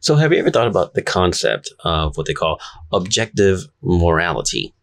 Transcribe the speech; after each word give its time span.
So, 0.00 0.16
have 0.16 0.32
you 0.32 0.38
ever 0.38 0.50
thought 0.50 0.66
about 0.66 0.94
the 0.94 1.02
concept 1.02 1.72
of 1.84 2.16
what 2.16 2.26
they 2.26 2.32
call 2.32 2.58
objective 2.90 3.66
morality? 3.82 4.74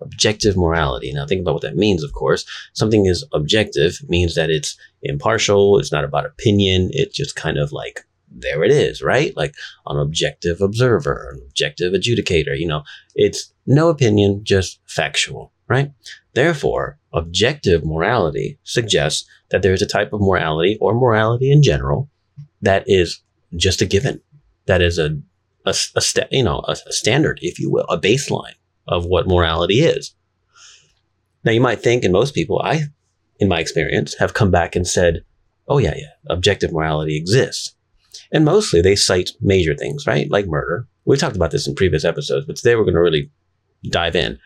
Objective 0.00 0.56
morality. 0.56 1.12
Now, 1.12 1.26
think 1.26 1.42
about 1.42 1.54
what 1.54 1.62
that 1.62 1.76
means, 1.76 2.02
of 2.02 2.12
course. 2.14 2.46
Something 2.72 3.04
is 3.04 3.26
objective 3.32 3.98
means 4.08 4.34
that 4.34 4.50
it's 4.50 4.78
impartial, 5.02 5.78
it's 5.78 5.92
not 5.92 6.04
about 6.04 6.24
opinion, 6.24 6.88
it's 6.92 7.14
just 7.14 7.36
kind 7.36 7.58
of 7.58 7.70
like 7.70 8.06
there 8.30 8.64
it 8.64 8.70
is, 8.70 9.02
right? 9.02 9.36
Like 9.36 9.54
an 9.86 9.98
objective 9.98 10.62
observer, 10.62 11.30
an 11.32 11.42
objective 11.46 11.92
adjudicator, 11.92 12.58
you 12.58 12.66
know, 12.66 12.82
it's 13.14 13.52
no 13.66 13.90
opinion, 13.90 14.42
just 14.42 14.80
factual, 14.86 15.52
right? 15.68 15.92
Therefore, 16.32 16.98
objective 17.12 17.84
morality 17.84 18.58
suggests 18.64 19.28
that 19.50 19.62
there 19.62 19.74
is 19.74 19.82
a 19.82 19.86
type 19.86 20.12
of 20.12 20.20
morality 20.20 20.78
or 20.80 20.94
morality 20.94 21.52
in 21.52 21.62
general 21.62 22.10
that 22.62 22.84
is 22.86 23.20
just 23.56 23.82
a 23.82 23.86
given. 23.86 24.20
That 24.66 24.82
is 24.82 24.98
a, 24.98 25.18
a, 25.66 25.74
a 25.96 26.02
you 26.30 26.42
know, 26.42 26.62
a, 26.66 26.76
a 26.86 26.92
standard, 26.92 27.38
if 27.42 27.58
you 27.58 27.70
will, 27.70 27.86
a 27.88 27.98
baseline 27.98 28.54
of 28.86 29.04
what 29.06 29.28
morality 29.28 29.80
is. 29.80 30.14
Now 31.44 31.52
you 31.52 31.60
might 31.60 31.82
think, 31.82 32.04
and 32.04 32.12
most 32.12 32.34
people, 32.34 32.60
I, 32.62 32.84
in 33.38 33.48
my 33.48 33.60
experience, 33.60 34.14
have 34.18 34.34
come 34.34 34.50
back 34.50 34.74
and 34.74 34.86
said, 34.86 35.24
oh 35.68 35.78
yeah, 35.78 35.94
yeah, 35.96 36.12
objective 36.28 36.72
morality 36.72 37.16
exists. 37.16 37.74
And 38.32 38.44
mostly 38.44 38.80
they 38.80 38.96
cite 38.96 39.30
major 39.40 39.74
things, 39.74 40.06
right? 40.06 40.30
Like 40.30 40.46
murder. 40.46 40.86
We 41.04 41.16
talked 41.16 41.36
about 41.36 41.50
this 41.50 41.66
in 41.68 41.74
previous 41.74 42.04
episodes, 42.04 42.46
but 42.46 42.56
today 42.56 42.74
we're 42.74 42.84
going 42.84 42.94
to 42.94 43.00
really 43.00 43.30
dive 43.90 44.16
in. 44.16 44.38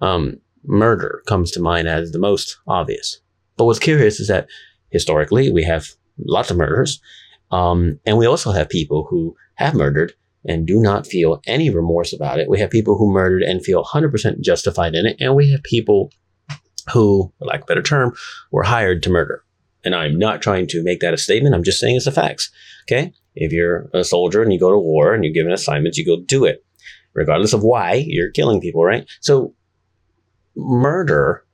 Um, 0.00 0.40
murder 0.64 1.22
comes 1.26 1.50
to 1.52 1.60
mind 1.60 1.88
as 1.88 2.12
the 2.12 2.18
most 2.18 2.58
obvious. 2.66 3.20
But 3.56 3.64
what's 3.64 3.78
curious 3.78 4.20
is 4.20 4.28
that 4.28 4.48
historically 4.90 5.52
we 5.52 5.64
have 5.64 5.88
lots 6.18 6.50
of 6.50 6.56
murders 6.56 7.00
um, 7.50 7.98
and 8.04 8.18
we 8.18 8.26
also 8.26 8.52
have 8.52 8.68
people 8.68 9.06
who 9.08 9.36
have 9.54 9.74
murdered 9.74 10.12
and 10.44 10.66
do 10.66 10.80
not 10.80 11.06
feel 11.06 11.40
any 11.46 11.70
remorse 11.70 12.12
about 12.12 12.38
it. 12.38 12.48
We 12.48 12.60
have 12.60 12.70
people 12.70 12.96
who 12.96 13.12
murdered 13.12 13.42
and 13.42 13.64
feel 13.64 13.84
100% 13.84 14.40
justified 14.40 14.94
in 14.94 15.06
it. 15.06 15.16
And 15.20 15.34
we 15.34 15.50
have 15.50 15.62
people 15.62 16.12
who, 16.92 17.32
for 17.38 17.44
lack 17.44 17.60
of 17.60 17.64
a 17.64 17.66
better 17.66 17.82
term, 17.82 18.14
were 18.50 18.62
hired 18.62 19.02
to 19.02 19.10
murder. 19.10 19.44
And 19.84 19.94
I'm 19.94 20.18
not 20.18 20.42
trying 20.42 20.66
to 20.68 20.82
make 20.82 21.00
that 21.00 21.14
a 21.14 21.18
statement. 21.18 21.54
I'm 21.54 21.64
just 21.64 21.80
saying 21.80 21.96
it's 21.96 22.04
the 22.04 22.12
facts. 22.12 22.50
Okay. 22.84 23.12
If 23.34 23.52
you're 23.52 23.88
a 23.94 24.04
soldier 24.04 24.42
and 24.42 24.52
you 24.52 24.58
go 24.58 24.70
to 24.70 24.78
war 24.78 25.14
and 25.14 25.24
you're 25.24 25.32
given 25.32 25.52
assignments, 25.52 25.98
you 25.98 26.06
go 26.06 26.22
do 26.24 26.44
it, 26.44 26.64
regardless 27.14 27.52
of 27.52 27.62
why 27.62 28.04
you're 28.06 28.30
killing 28.30 28.60
people, 28.60 28.84
right? 28.84 29.08
So 29.20 29.54
murder, 30.56 31.44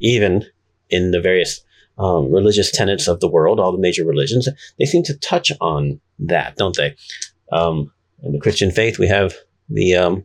even 0.00 0.44
in 0.90 1.10
the 1.10 1.20
various 1.20 1.60
um, 1.98 2.32
religious 2.32 2.70
tenets 2.70 3.08
of 3.08 3.20
the 3.20 3.28
world, 3.28 3.58
all 3.58 3.72
the 3.72 3.78
major 3.78 4.04
religions, 4.04 4.48
they 4.78 4.84
seem 4.84 5.02
to 5.04 5.18
touch 5.18 5.52
on 5.60 6.00
that, 6.18 6.56
don't 6.56 6.76
they? 6.76 6.94
Um, 7.52 7.92
in 8.22 8.32
the 8.32 8.40
Christian 8.40 8.70
faith, 8.70 8.98
we 8.98 9.08
have 9.08 9.34
the 9.68 9.94
um, 9.94 10.24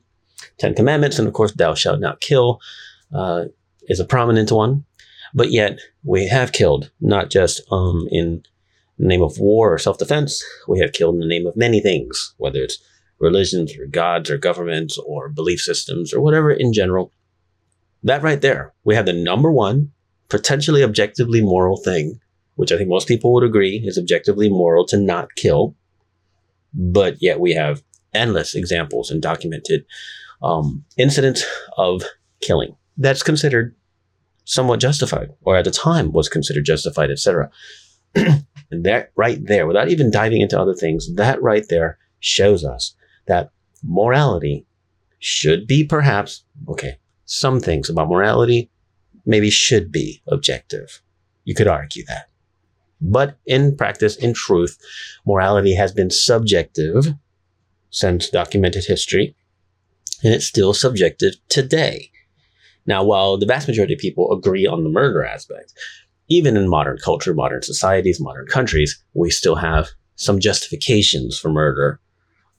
Ten 0.57 0.73
Commandments, 0.73 1.19
and 1.19 1.27
of 1.27 1.33
course, 1.33 1.51
"Thou 1.53 1.73
shalt 1.73 1.99
not 1.99 2.21
kill" 2.21 2.59
uh, 3.13 3.45
is 3.87 3.99
a 3.99 4.05
prominent 4.05 4.51
one. 4.51 4.85
But 5.33 5.51
yet, 5.51 5.79
we 6.03 6.27
have 6.27 6.51
killed 6.51 6.91
not 7.01 7.31
just 7.31 7.61
um, 7.71 8.07
in 8.11 8.43
the 8.99 9.07
name 9.07 9.23
of 9.23 9.39
war 9.39 9.73
or 9.73 9.79
self-defense. 9.79 10.43
We 10.67 10.79
have 10.79 10.93
killed 10.93 11.15
in 11.15 11.21
the 11.21 11.27
name 11.27 11.47
of 11.47 11.57
many 11.57 11.79
things, 11.79 12.35
whether 12.37 12.61
it's 12.61 12.77
religions 13.19 13.75
or 13.77 13.87
gods 13.87 14.29
or 14.29 14.37
governments 14.37 14.97
or 14.97 15.29
belief 15.29 15.59
systems 15.61 16.13
or 16.13 16.21
whatever 16.21 16.51
in 16.51 16.71
general. 16.71 17.11
That 18.03 18.21
right 18.21 18.41
there, 18.41 18.73
we 18.83 18.95
have 18.95 19.05
the 19.05 19.13
number 19.13 19.51
one 19.51 19.92
potentially 20.29 20.83
objectively 20.83 21.41
moral 21.41 21.77
thing, 21.77 22.19
which 22.55 22.71
I 22.71 22.77
think 22.77 22.89
most 22.89 23.07
people 23.07 23.33
would 23.33 23.43
agree 23.43 23.81
is 23.85 23.97
objectively 23.97 24.49
moral 24.49 24.85
to 24.87 24.97
not 24.97 25.35
kill. 25.35 25.75
But 26.73 27.21
yet 27.21 27.39
we 27.39 27.53
have 27.53 27.83
endless 28.13 28.55
examples 28.55 29.11
and 29.11 29.21
documented 29.21 29.85
um, 30.41 30.83
incidents 30.97 31.45
of 31.77 32.03
killing 32.41 32.75
that's 32.97 33.23
considered 33.23 33.75
somewhat 34.45 34.79
justified, 34.79 35.29
or 35.43 35.55
at 35.55 35.65
the 35.65 35.71
time 35.71 36.11
was 36.11 36.29
considered 36.29 36.65
justified, 36.65 37.09
etc. 37.09 37.49
and 38.15 38.45
that 38.71 39.11
right 39.15 39.45
there, 39.45 39.65
without 39.65 39.89
even 39.89 40.11
diving 40.11 40.41
into 40.41 40.59
other 40.59 40.73
things, 40.73 41.13
that 41.15 41.41
right 41.41 41.65
there 41.69 41.97
shows 42.19 42.63
us 42.65 42.95
that 43.27 43.51
morality 43.83 44.65
should 45.19 45.65
be 45.65 45.83
perhaps, 45.83 46.43
okay, 46.67 46.97
some 47.25 47.59
things 47.59 47.89
about 47.89 48.09
morality 48.09 48.69
maybe 49.25 49.49
should 49.49 49.91
be 49.91 50.21
objective. 50.27 51.01
You 51.45 51.55
could 51.55 51.67
argue 51.67 52.03
that. 52.05 52.29
But 53.01 53.37
in 53.45 53.75
practice, 53.75 54.15
in 54.15 54.33
truth, 54.33 54.77
morality 55.25 55.75
has 55.75 55.91
been 55.91 56.09
subjective 56.09 57.13
since 57.89 58.29
documented 58.29 58.85
history, 58.85 59.35
and 60.23 60.33
it's 60.33 60.45
still 60.45 60.73
subjective 60.73 61.35
today. 61.49 62.09
Now, 62.85 63.03
while 63.03 63.37
the 63.37 63.45
vast 63.45 63.67
majority 63.67 63.93
of 63.93 63.99
people 63.99 64.31
agree 64.31 64.65
on 64.65 64.83
the 64.83 64.89
murder 64.89 65.23
aspect, 65.23 65.73
even 66.29 66.57
in 66.57 66.69
modern 66.69 66.97
culture, 66.97 67.33
modern 67.33 67.61
societies, 67.61 68.19
modern 68.19 68.47
countries, 68.47 69.03
we 69.13 69.29
still 69.29 69.55
have 69.55 69.89
some 70.15 70.39
justifications 70.39 71.37
for 71.37 71.49
murder, 71.49 71.99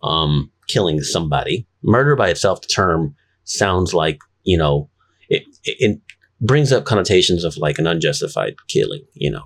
um, 0.03 0.51
killing 0.69 1.01
somebody. 1.01 1.67
Murder 1.83 2.17
by 2.17 2.29
itself, 2.29 2.61
the 2.61 2.69
term 2.69 3.15
sounds 3.45 3.95
like, 3.95 4.19
you 4.43 4.57
know, 4.57 4.89
it, 5.29 5.45
it, 5.65 6.01
brings 6.45 6.73
up 6.73 6.85
connotations 6.85 7.45
of 7.45 7.57
like 7.57 7.79
an 7.79 7.87
unjustified 7.87 8.55
killing, 8.69 9.05
you 9.15 9.31
know, 9.31 9.45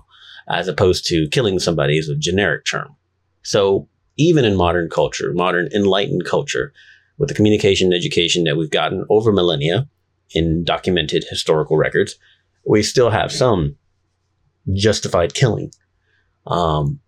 as 0.49 0.67
opposed 0.67 1.05
to 1.05 1.27
killing 1.31 1.59
somebody 1.59 1.97
is 1.97 2.09
a 2.09 2.15
generic 2.15 2.65
term. 2.65 2.95
So 3.43 3.87
even 4.17 4.45
in 4.45 4.55
modern 4.55 4.89
culture, 4.89 5.31
modern 5.33 5.69
enlightened 5.73 6.25
culture, 6.25 6.73
with 7.19 7.27
the 7.29 7.35
communication 7.35 7.87
and 7.87 7.93
education 7.93 8.45
that 8.45 8.57
we've 8.57 8.71
gotten 8.71 9.05
over 9.09 9.31
millennia 9.31 9.87
in 10.31 10.63
documented 10.63 11.25
historical 11.29 11.77
records, 11.77 12.15
we 12.65 12.81
still 12.81 13.09
have 13.09 13.31
some 13.31 13.75
justified 14.73 15.33
killing 15.33 15.71
um, 16.47 16.99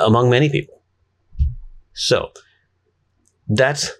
among 0.00 0.30
many 0.30 0.48
people. 0.48 0.82
So 1.92 2.30
that's 3.48 3.92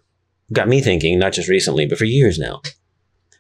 got 0.53 0.69
me 0.69 0.81
thinking, 0.81 1.19
not 1.19 1.35
just 1.35 1.49
recently, 1.49 1.87
but 1.87 1.99
for 1.99 2.05
years 2.05 2.39
now, 2.39 2.63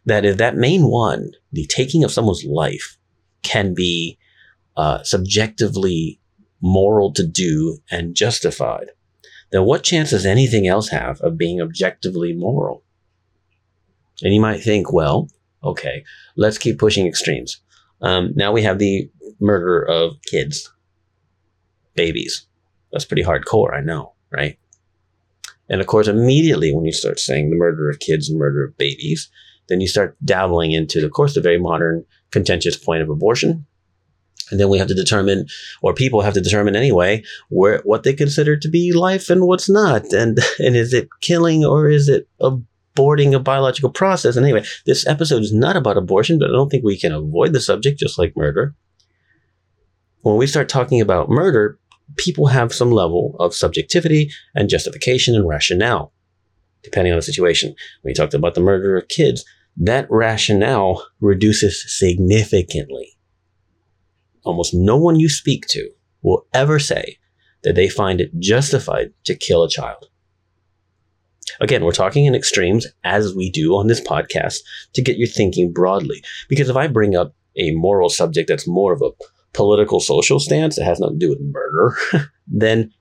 that 0.09 0.25
if 0.25 0.37
that 0.39 0.57
main 0.57 0.89
one, 0.89 1.31
the 1.53 1.67
taking 1.67 2.05
of 2.05 2.13
someone's 2.13 2.45
life, 2.45 2.97
can 3.43 3.75
be 3.75 4.19
uh, 4.77 5.03
subjectively 5.03 6.21
moral 6.61 7.13
to 7.13 7.27
do 7.27 7.79
and 7.91 8.15
justified, 8.15 8.89
then 9.51 9.65
what 9.65 9.83
chance 9.83 10.11
does 10.11 10.27
anything 10.27 10.67
else 10.67 10.89
have 10.89 11.21
of 11.21 11.39
being 11.39 11.61
objectively 11.61 12.33
moral? 12.33 12.83
And 14.23 14.35
you 14.35 14.41
might 14.41 14.61
think, 14.61 14.93
well, 14.93 15.29
okay, 15.63 16.05
let's 16.37 16.59
keep 16.59 16.79
pushing 16.79 17.07
extremes. 17.07 17.61
Um, 18.01 18.33
now 18.35 18.53
we 18.53 18.63
have 18.63 18.79
the 18.79 19.11
murder 19.41 19.83
of 19.83 20.17
kids, 20.27 20.71
babies. 21.95 22.47
That's 22.93 23.05
pretty 23.05 23.25
hardcore, 23.25 23.75
I 23.75 23.81
know, 23.81 24.15
right? 24.31 24.59
And 25.69 25.81
of 25.81 25.87
course, 25.87 26.09
immediately 26.09 26.75
when 26.75 26.85
you 26.85 26.93
start 26.93 27.21
saying 27.21 27.51
the 27.51 27.57
murder 27.57 27.91
of 27.91 28.01
kids 28.01 28.29
and 28.29 28.39
murder 28.39 28.65
of 28.65 28.77
babies, 28.77 29.31
then 29.69 29.81
you 29.81 29.89
start 29.89 30.17
dabbling 30.25 30.73
into, 30.73 31.05
of 31.05 31.13
course, 31.13 31.35
the 31.35 31.41
very 31.41 31.59
modern 31.59 32.05
contentious 32.31 32.77
point 32.77 33.03
of 33.03 33.09
abortion. 33.09 33.67
And 34.51 34.59
then 34.59 34.69
we 34.69 34.79
have 34.79 34.89
to 34.89 34.95
determine, 34.95 35.47
or 35.83 35.93
people 35.93 36.23
have 36.23 36.35
to 36.35 36.41
determine 36.41 36.75
anyway, 36.75 37.23
where 37.51 37.81
what 37.85 38.03
they 38.03 38.15
consider 38.15 38.57
to 38.57 38.69
be 38.69 38.93
life 38.93 39.29
and 39.31 39.43
what's 39.43 39.69
not, 39.69 40.13
and 40.13 40.39
and 40.59 40.77
is 40.77 40.93
it 40.93 41.09
killing 41.21 41.65
or 41.65 41.89
is 41.89 42.09
it 42.09 42.29
aborting 42.41 43.35
a 43.35 43.39
biological 43.39 43.91
process? 43.91 44.37
And 44.37 44.45
anyway, 44.45 44.65
this 44.87 45.07
episode 45.07 45.43
is 45.43 45.53
not 45.53 45.77
about 45.77 45.99
abortion, 45.99 46.39
but 46.39 46.49
I 46.49 46.53
don't 46.53 46.71
think 46.71 46.85
we 46.85 46.99
can 46.99 47.13
avoid 47.13 47.53
the 47.53 47.61
subject, 47.61 48.01
just 48.01 48.19
like 48.19 48.37
murder. 48.37 48.75
When 50.23 50.37
we 50.37 50.47
start 50.47 50.69
talking 50.69 51.01
about 51.01 51.31
murder, 51.31 51.79
people 52.17 52.47
have 52.47 52.73
some 52.73 52.91
level 52.91 53.37
of 53.39 53.55
subjectivity 53.55 54.31
and 54.55 54.69
justification 54.69 55.35
and 55.35 55.47
rationale, 55.47 56.13
depending 56.83 57.13
on 57.13 57.19
the 57.19 57.23
situation. 57.23 57.75
You 58.05 58.15
talked 58.15 58.35
about 58.35 58.55
the 58.55 58.61
murder 58.61 58.97
of 58.97 59.09
kids, 59.09 59.45
that 59.79 60.07
rationale 60.11 61.07
reduces 61.21 61.85
significantly. 61.99 63.17
Almost 64.45 64.75
no 64.75 64.97
one 64.97 65.21
you 65.21 65.29
speak 65.29 65.67
to 65.69 65.91
will 66.23 66.47
ever 66.53 66.79
say 66.79 67.19
that 67.63 67.75
they 67.75 67.89
find 67.89 68.21
it 68.21 68.39
justified 68.39 69.13
to 69.25 69.37
kill 69.37 69.63
a 69.63 69.71
child. 69.71 70.07
Again, 71.61 71.85
we're 71.85 71.93
talking 71.93 72.27
in 72.27 72.35
extremes 72.35 72.87
as 73.05 73.35
we 73.35 73.51
do 73.51 73.77
on 73.77 73.87
this 73.87 74.01
podcast 74.01 74.59
to 74.95 75.03
get 75.03 75.17
your 75.17 75.29
thinking 75.29 75.73
broadly. 75.73 76.23
Because 76.49 76.69
if 76.69 76.77
I 76.77 76.87
bring 76.87 77.17
up 77.17 77.35
a 77.57 77.73
moral 77.73 78.09
subject 78.09 78.49
that's 78.49 78.69
more 78.69 78.93
of 78.93 79.03
a 79.03 79.11
political 79.55 80.01
social 80.01 80.39
stance 80.39 80.77
that 80.77 80.85
has 80.85 81.01
nothing 81.01 81.19
to 81.19 81.27
do 81.27 81.31
with 81.31 81.41
murder, 81.41 81.97
then 82.47 82.93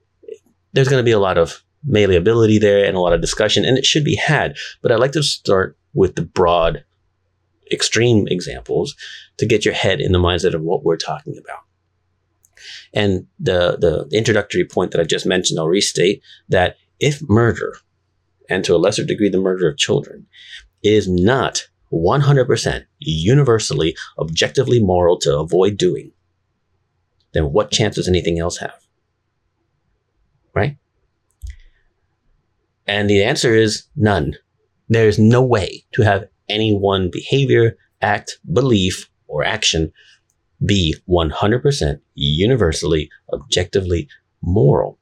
there's 0.73 0.89
going 0.89 0.99
to 0.99 1.05
be 1.05 1.11
a 1.11 1.19
lot 1.19 1.37
of 1.37 1.63
malleability 1.85 2.57
there 2.57 2.85
and 2.85 2.97
a 2.97 2.99
lot 2.99 3.13
of 3.13 3.21
discussion, 3.21 3.65
and 3.65 3.77
it 3.77 3.85
should 3.85 4.03
be 4.03 4.15
had. 4.15 4.55
But 4.81 4.91
I'd 4.91 4.99
like 4.99 5.11
to 5.13 5.23
start 5.23 5.77
with 5.97 6.15
the 6.15 6.21
broad, 6.21 6.85
extreme 7.71 8.27
examples 8.27 8.95
to 9.37 9.47
get 9.47 9.65
your 9.65 9.73
head 9.73 9.99
in 9.99 10.11
the 10.11 10.19
mindset 10.19 10.53
of 10.53 10.61
what 10.61 10.83
we're 10.83 10.95
talking 10.95 11.37
about. 11.37 11.59
And 12.93 13.25
the, 13.39 13.77
the 13.77 14.07
introductory 14.15 14.63
point 14.63 14.91
that 14.91 15.01
I 15.01 15.03
just 15.03 15.25
mentioned, 15.25 15.59
I'll 15.59 15.67
restate 15.67 16.21
that 16.49 16.77
if 16.99 17.21
murder, 17.27 17.75
and 18.47 18.63
to 18.63 18.75
a 18.75 18.77
lesser 18.77 19.03
degree 19.03 19.29
the 19.29 19.39
murder 19.39 19.67
of 19.67 19.77
children, 19.77 20.27
is 20.83 21.09
not 21.09 21.67
100% 21.91 22.85
universally, 22.99 23.95
objectively 24.19 24.79
moral 24.79 25.17
to 25.19 25.39
avoid 25.39 25.77
doing, 25.77 26.11
then 27.33 27.51
what 27.51 27.71
chance 27.71 27.95
does 27.95 28.07
anything 28.07 28.39
else 28.39 28.57
have? 28.57 28.87
Right? 30.53 30.77
And 32.85 33.09
the 33.09 33.23
answer 33.23 33.55
is 33.55 33.87
none. 33.95 34.37
There's 34.89 35.19
no 35.19 35.43
way 35.43 35.83
to 35.93 36.03
have 36.03 36.27
any 36.49 36.75
one 36.75 37.09
behavior, 37.11 37.77
act, 38.01 38.39
belief, 38.51 39.09
or 39.27 39.43
action 39.43 39.91
be 40.65 40.95
100% 41.07 41.99
universally, 42.15 43.09
objectively 43.33 44.07
moral. 44.41 44.97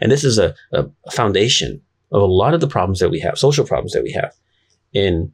And 0.00 0.12
this 0.12 0.24
is 0.24 0.38
a, 0.38 0.54
a 0.72 0.86
foundation 1.12 1.80
of 2.12 2.22
a 2.22 2.26
lot 2.26 2.54
of 2.54 2.60
the 2.60 2.68
problems 2.68 3.00
that 3.00 3.10
we 3.10 3.20
have, 3.20 3.38
social 3.38 3.66
problems 3.66 3.92
that 3.92 4.02
we 4.02 4.12
have 4.12 4.32
in 4.92 5.32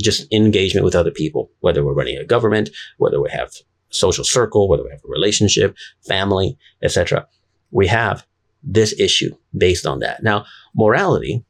just 0.00 0.32
engagement 0.32 0.84
with 0.84 0.94
other 0.94 1.10
people, 1.10 1.50
whether 1.60 1.84
we're 1.84 1.94
running 1.94 2.16
a 2.16 2.24
government, 2.24 2.70
whether 2.98 3.20
we 3.20 3.30
have 3.30 3.52
social 3.90 4.24
circle, 4.24 4.68
whether 4.68 4.82
we 4.82 4.90
have 4.90 5.04
a 5.04 5.08
relationship, 5.08 5.76
family, 6.06 6.58
etc. 6.82 7.26
We 7.70 7.86
have 7.86 8.26
this 8.62 8.98
issue 8.98 9.36
based 9.56 9.86
on 9.86 10.00
that. 10.00 10.22
Now, 10.22 10.46
morality, 10.74 11.44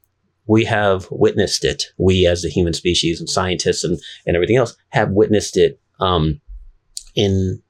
we 0.47 0.65
have 0.65 1.09
witnessed 1.11 1.65
it. 1.65 1.85
We, 1.99 2.27
as 2.27 2.43
the 2.43 2.49
human 2.49 2.73
species 2.73 3.21
and 3.21 3.29
scientists 3.29 3.85
and, 3.85 3.99
and 4.27 4.37
everything 4.37 4.57
else, 4.57 4.77
have 4.91 5.11
witnessed 5.11 5.57
it 5.57 5.81
um, 6.01 6.41
in 7.15 7.63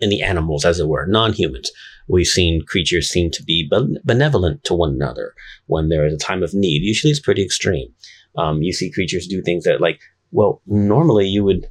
in 0.00 0.10
the 0.10 0.22
animals, 0.22 0.64
as 0.64 0.78
it 0.78 0.86
were, 0.86 1.06
non-humans. 1.06 1.72
We've 2.06 2.26
seen 2.26 2.64
creatures 2.64 3.08
seem 3.08 3.30
to 3.32 3.42
be 3.42 3.68
benevolent 4.04 4.62
to 4.64 4.74
one 4.74 4.92
another 4.92 5.34
when 5.66 5.88
there 5.88 6.06
is 6.06 6.14
a 6.14 6.18
time 6.18 6.42
of 6.42 6.54
need. 6.54 6.82
Usually, 6.82 7.10
it's 7.10 7.20
pretty 7.20 7.42
extreme. 7.42 7.92
Um, 8.36 8.62
you 8.62 8.72
see 8.72 8.92
creatures 8.92 9.26
do 9.26 9.42
things 9.42 9.64
that, 9.64 9.80
like, 9.80 10.00
well, 10.30 10.62
normally 10.66 11.26
you 11.26 11.42
would 11.42 11.68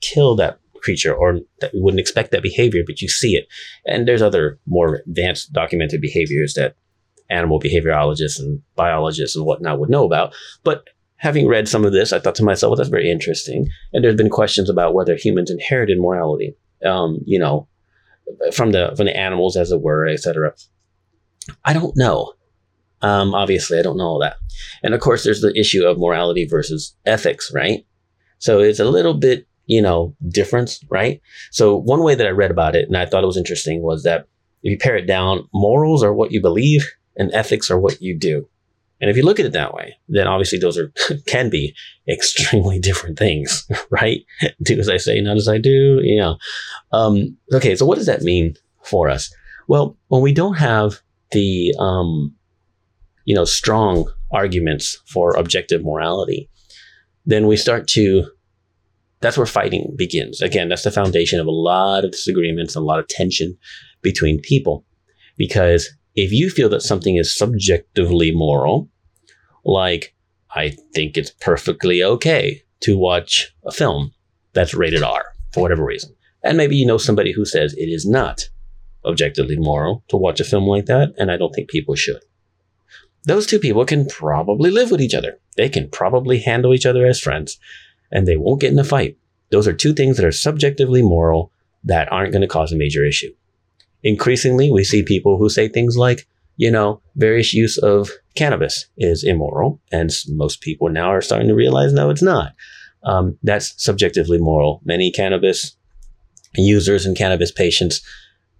kill 0.00 0.36
that 0.36 0.60
creature 0.76 1.12
or 1.12 1.40
that 1.60 1.74
you 1.74 1.82
wouldn't 1.82 2.00
expect 2.00 2.30
that 2.30 2.42
behavior, 2.42 2.82
but 2.86 3.02
you 3.02 3.08
see 3.08 3.32
it. 3.32 3.48
And 3.84 4.06
there's 4.06 4.22
other 4.22 4.60
more 4.64 5.02
advanced 5.06 5.52
documented 5.52 6.00
behaviors 6.00 6.54
that 6.54 6.76
animal 7.30 7.60
behaviorologists 7.60 8.38
and 8.38 8.62
biologists 8.74 9.36
and 9.36 9.44
whatnot 9.44 9.78
would 9.78 9.90
know 9.90 10.04
about. 10.04 10.34
But 10.64 10.84
having 11.16 11.48
read 11.48 11.68
some 11.68 11.84
of 11.84 11.92
this, 11.92 12.12
I 12.12 12.18
thought 12.18 12.34
to 12.36 12.44
myself, 12.44 12.70
well, 12.70 12.76
that's 12.76 12.88
very 12.88 13.10
interesting. 13.10 13.68
And 13.92 14.04
there's 14.04 14.16
been 14.16 14.30
questions 14.30 14.70
about 14.70 14.94
whether 14.94 15.16
humans 15.16 15.50
inherited 15.50 15.98
morality, 16.00 16.56
um, 16.84 17.18
you 17.24 17.38
know, 17.38 17.68
from 18.52 18.72
the 18.72 18.92
from 18.96 19.06
the 19.06 19.16
animals, 19.16 19.56
as 19.56 19.70
it 19.70 19.80
were, 19.80 20.06
etc. 20.06 20.54
I 21.64 21.72
don't 21.72 21.96
know. 21.96 22.34
Um, 23.00 23.34
obviously, 23.34 23.78
I 23.78 23.82
don't 23.82 23.96
know 23.96 24.04
all 24.04 24.20
that. 24.20 24.36
And 24.82 24.94
of 24.94 25.00
course, 25.00 25.24
there's 25.24 25.40
the 25.40 25.58
issue 25.58 25.86
of 25.86 25.98
morality 25.98 26.46
versus 26.46 26.96
ethics, 27.06 27.52
right? 27.54 27.86
So 28.38 28.60
it's 28.60 28.80
a 28.80 28.84
little 28.84 29.14
bit, 29.14 29.46
you 29.66 29.80
know, 29.80 30.14
difference, 30.28 30.84
right? 30.90 31.20
So 31.50 31.76
one 31.76 32.02
way 32.02 32.14
that 32.14 32.26
I 32.26 32.30
read 32.30 32.50
about 32.50 32.76
it, 32.76 32.86
and 32.86 32.96
I 32.96 33.06
thought 33.06 33.24
it 33.24 33.28
was 33.28 33.36
interesting, 33.36 33.82
was 33.82 34.02
that 34.02 34.26
if 34.62 34.72
you 34.72 34.78
pare 34.78 34.96
it 34.96 35.06
down, 35.06 35.48
morals 35.54 36.02
are 36.02 36.12
what 36.12 36.32
you 36.32 36.40
believe, 36.40 36.84
and 37.18 37.32
ethics 37.32 37.70
are 37.70 37.78
what 37.78 38.00
you 38.00 38.16
do. 38.16 38.48
And 39.00 39.10
if 39.10 39.16
you 39.16 39.22
look 39.22 39.38
at 39.38 39.46
it 39.46 39.52
that 39.52 39.74
way, 39.74 39.96
then 40.08 40.26
obviously 40.26 40.58
those 40.58 40.78
are 40.78 40.92
can 41.26 41.50
be 41.50 41.74
extremely 42.08 42.78
different 42.88 43.18
things, 43.18 43.68
right? 43.90 44.24
Do 44.62 44.78
as 44.78 44.88
I 44.88 44.96
say, 44.96 45.20
not 45.20 45.36
as 45.36 45.48
I 45.48 45.58
do. 45.58 46.00
Yeah. 46.02 46.34
Um, 46.92 47.36
okay, 47.52 47.76
so 47.76 47.86
what 47.86 47.98
does 47.98 48.06
that 48.06 48.22
mean 48.22 48.54
for 48.82 49.08
us? 49.08 49.32
Well, 49.66 49.96
when 50.08 50.22
we 50.22 50.32
don't 50.32 50.54
have 50.54 51.00
the 51.32 51.74
um, 51.78 52.34
you 53.28 53.34
know, 53.34 53.44
strong 53.44 54.10
arguments 54.30 55.02
for 55.06 55.36
objective 55.36 55.84
morality, 55.84 56.48
then 57.26 57.46
we 57.46 57.58
start 57.58 57.86
to, 57.86 58.24
that's 59.20 59.36
where 59.36 59.44
fighting 59.44 59.94
begins. 59.98 60.40
Again, 60.40 60.70
that's 60.70 60.84
the 60.84 60.90
foundation 60.90 61.38
of 61.38 61.46
a 61.46 61.50
lot 61.50 62.06
of 62.06 62.12
disagreements 62.12 62.74
a 62.74 62.80
lot 62.80 62.98
of 62.98 63.06
tension 63.08 63.54
between 64.00 64.40
people. 64.40 64.86
Because 65.36 65.90
if 66.18 66.32
you 66.32 66.50
feel 66.50 66.68
that 66.70 66.82
something 66.82 67.16
is 67.16 67.36
subjectively 67.36 68.32
moral, 68.32 68.88
like, 69.64 70.14
I 70.54 70.70
think 70.94 71.16
it's 71.16 71.30
perfectly 71.30 72.02
okay 72.02 72.62
to 72.80 72.96
watch 72.96 73.54
a 73.64 73.72
film 73.72 74.12
that's 74.52 74.74
rated 74.74 75.02
R 75.02 75.26
for 75.52 75.60
whatever 75.62 75.84
reason. 75.84 76.14
And 76.42 76.56
maybe 76.56 76.76
you 76.76 76.86
know 76.86 76.98
somebody 76.98 77.32
who 77.32 77.44
says 77.44 77.74
it 77.74 77.88
is 77.88 78.06
not 78.06 78.48
objectively 79.04 79.56
moral 79.56 80.04
to 80.08 80.16
watch 80.16 80.40
a 80.40 80.44
film 80.44 80.64
like 80.64 80.86
that, 80.86 81.14
and 81.18 81.30
I 81.30 81.36
don't 81.36 81.52
think 81.52 81.68
people 81.68 81.94
should 81.94 82.22
those 83.28 83.46
two 83.46 83.58
people 83.58 83.84
can 83.84 84.06
probably 84.06 84.70
live 84.70 84.90
with 84.90 85.02
each 85.02 85.14
other. 85.14 85.38
They 85.56 85.68
can 85.68 85.90
probably 85.90 86.40
handle 86.40 86.74
each 86.74 86.86
other 86.86 87.06
as 87.06 87.20
friends 87.20 87.58
and 88.10 88.26
they 88.26 88.36
won't 88.36 88.60
get 88.60 88.72
in 88.72 88.78
a 88.78 88.84
fight. 88.84 89.18
Those 89.50 89.68
are 89.68 89.72
two 89.72 89.92
things 89.92 90.16
that 90.16 90.24
are 90.24 90.32
subjectively 90.32 91.02
moral 91.02 91.52
that 91.84 92.10
aren't 92.10 92.32
going 92.32 92.42
to 92.42 92.48
cause 92.48 92.72
a 92.72 92.76
major 92.76 93.04
issue. 93.04 93.32
Increasingly, 94.02 94.70
we 94.70 94.84
see 94.84 95.02
people 95.02 95.38
who 95.38 95.48
say 95.48 95.68
things 95.68 95.96
like, 95.96 96.26
you 96.56 96.70
know, 96.70 97.00
various 97.16 97.54
use 97.54 97.78
of 97.78 98.10
cannabis 98.34 98.86
is 98.96 99.24
immoral. 99.24 99.80
And 99.92 100.10
most 100.28 100.60
people 100.60 100.88
now 100.88 101.10
are 101.12 101.20
starting 101.20 101.48
to 101.48 101.54
realize, 101.54 101.92
no, 101.92 102.10
it's 102.10 102.22
not. 102.22 102.54
Um, 103.04 103.38
that's 103.42 103.74
subjectively 103.82 104.38
moral. 104.38 104.80
Many 104.84 105.10
cannabis 105.10 105.76
users 106.54 107.06
and 107.06 107.16
cannabis 107.16 107.52
patients, 107.52 108.00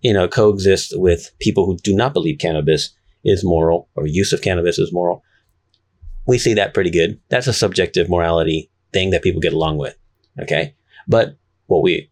you 0.01 0.13
know, 0.13 0.29
coexist 0.29 0.93
with 0.99 1.31
people 1.41 1.67
who 1.67 1.77
do 1.79 1.95
not 1.95 2.13
believe 2.13 2.39
cannabis 2.39 2.95
is 3.25 3.45
moral 3.45 3.89
or 3.97 4.07
use 4.07 4.33
of 4.33 4.43
cannabis 4.43 4.79
is 4.79 4.93
moral. 4.93 5.23
We 6.27 6.39
see 6.39 6.55
that 6.55 6.75
pretty 6.75 6.91
good. 6.91 7.21
That's 7.31 7.47
a 7.47 7.53
subjective 7.53 8.09
morality 8.09 8.71
thing 8.93 9.11
that 9.11 9.23
people 9.23 9.41
get 9.41 9.53
along 9.53 9.79
with. 9.79 9.97
Okay. 10.41 10.75
But 11.09 11.37
what 11.67 11.83
we 11.83 12.11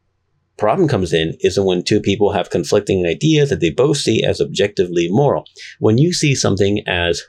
problem 0.58 0.88
comes 0.88 1.12
in 1.12 1.36
is 1.40 1.58
when 1.58 1.82
two 1.82 2.00
people 2.00 2.32
have 2.32 2.50
conflicting 2.50 3.04
ideas 3.06 3.50
that 3.50 3.60
they 3.60 3.70
both 3.70 3.98
see 3.98 4.24
as 4.24 4.40
objectively 4.40 5.08
moral. 5.10 5.44
When 5.78 5.98
you 5.98 6.12
see 6.12 6.34
something 6.34 6.82
as, 6.86 7.22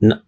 if 0.00 0.18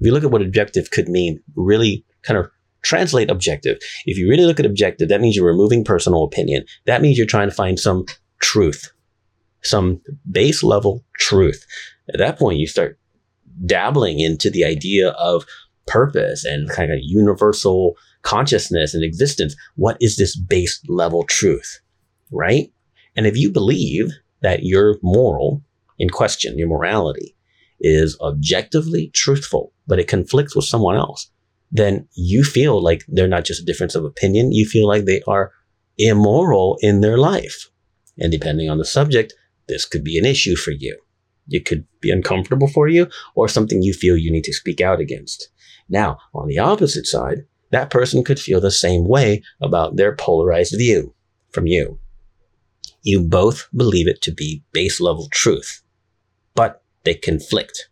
you 0.00 0.12
look 0.12 0.24
at 0.24 0.30
what 0.30 0.42
objective 0.42 0.90
could 0.90 1.08
mean, 1.08 1.40
really 1.56 2.04
kind 2.22 2.38
of 2.38 2.50
translate 2.82 3.30
objective. 3.30 3.78
If 4.04 4.18
you 4.18 4.28
really 4.28 4.44
look 4.44 4.60
at 4.60 4.66
objective, 4.66 5.08
that 5.08 5.20
means 5.20 5.36
you're 5.36 5.46
removing 5.46 5.84
personal 5.84 6.24
opinion. 6.24 6.64
That 6.84 7.02
means 7.02 7.16
you're 7.16 7.26
trying 7.26 7.48
to 7.48 7.54
find 7.54 7.80
some 7.80 8.04
truth, 8.40 8.92
some 9.62 10.00
base 10.30 10.62
level 10.62 11.04
truth. 11.18 11.64
At 12.10 12.18
that 12.18 12.38
point, 12.38 12.58
you 12.58 12.66
start 12.66 12.98
dabbling 13.64 14.20
into 14.20 14.50
the 14.50 14.64
idea 14.64 15.10
of 15.10 15.46
purpose 15.86 16.44
and 16.44 16.68
kind 16.68 16.92
of 16.92 16.98
universal 17.02 17.96
consciousness 18.24 18.94
and 18.94 19.04
existence. 19.04 19.54
What 19.76 19.96
is 20.00 20.16
this 20.16 20.36
base 20.36 20.80
level 20.88 21.24
truth? 21.24 21.80
Right? 22.30 22.72
And 23.16 23.26
if 23.26 23.36
you 23.36 23.50
believe 23.50 24.10
that 24.42 24.64
your 24.64 24.96
moral 25.02 25.62
in 25.98 26.10
question, 26.10 26.58
your 26.58 26.68
morality, 26.68 27.36
is 27.80 28.18
objectively 28.20 29.10
truthful, 29.14 29.72
but 29.86 29.98
it 29.98 30.08
conflicts 30.08 30.56
with 30.56 30.64
someone 30.64 30.96
else, 30.96 31.30
then 31.70 32.08
you 32.14 32.42
feel 32.42 32.82
like 32.82 33.04
they're 33.08 33.28
not 33.28 33.44
just 33.44 33.62
a 33.62 33.64
difference 33.64 33.94
of 33.94 34.04
opinion. 34.04 34.52
You 34.52 34.66
feel 34.66 34.88
like 34.88 35.04
they 35.04 35.22
are 35.28 35.52
immoral 35.98 36.78
in 36.80 37.00
their 37.00 37.18
life. 37.18 37.70
And 38.18 38.32
depending 38.32 38.68
on 38.68 38.78
the 38.78 38.84
subject, 38.84 39.34
this 39.68 39.84
could 39.84 40.02
be 40.02 40.18
an 40.18 40.24
issue 40.24 40.56
for 40.56 40.72
you 40.72 40.98
it 41.48 41.64
could 41.64 41.86
be 42.00 42.10
uncomfortable 42.10 42.68
for 42.68 42.88
you 42.88 43.08
or 43.34 43.48
something 43.48 43.82
you 43.82 43.92
feel 43.92 44.16
you 44.16 44.30
need 44.30 44.44
to 44.44 44.52
speak 44.52 44.80
out 44.80 45.00
against. 45.00 45.48
Now, 45.88 46.18
on 46.34 46.48
the 46.48 46.58
opposite 46.58 47.06
side, 47.06 47.46
that 47.74 47.90
person 47.90 48.22
could 48.22 48.38
feel 48.38 48.60
the 48.60 48.70
same 48.70 49.06
way 49.06 49.42
about 49.60 49.96
their 49.96 50.14
polarized 50.14 50.76
view 50.76 51.14
from 51.50 51.66
you. 51.66 51.98
You 53.02 53.20
both 53.20 53.68
believe 53.74 54.08
it 54.08 54.22
to 54.22 54.32
be 54.32 54.62
base 54.72 55.00
level 55.00 55.28
truth, 55.30 55.82
but 56.54 56.82
they 57.04 57.14
conflict. 57.14 57.88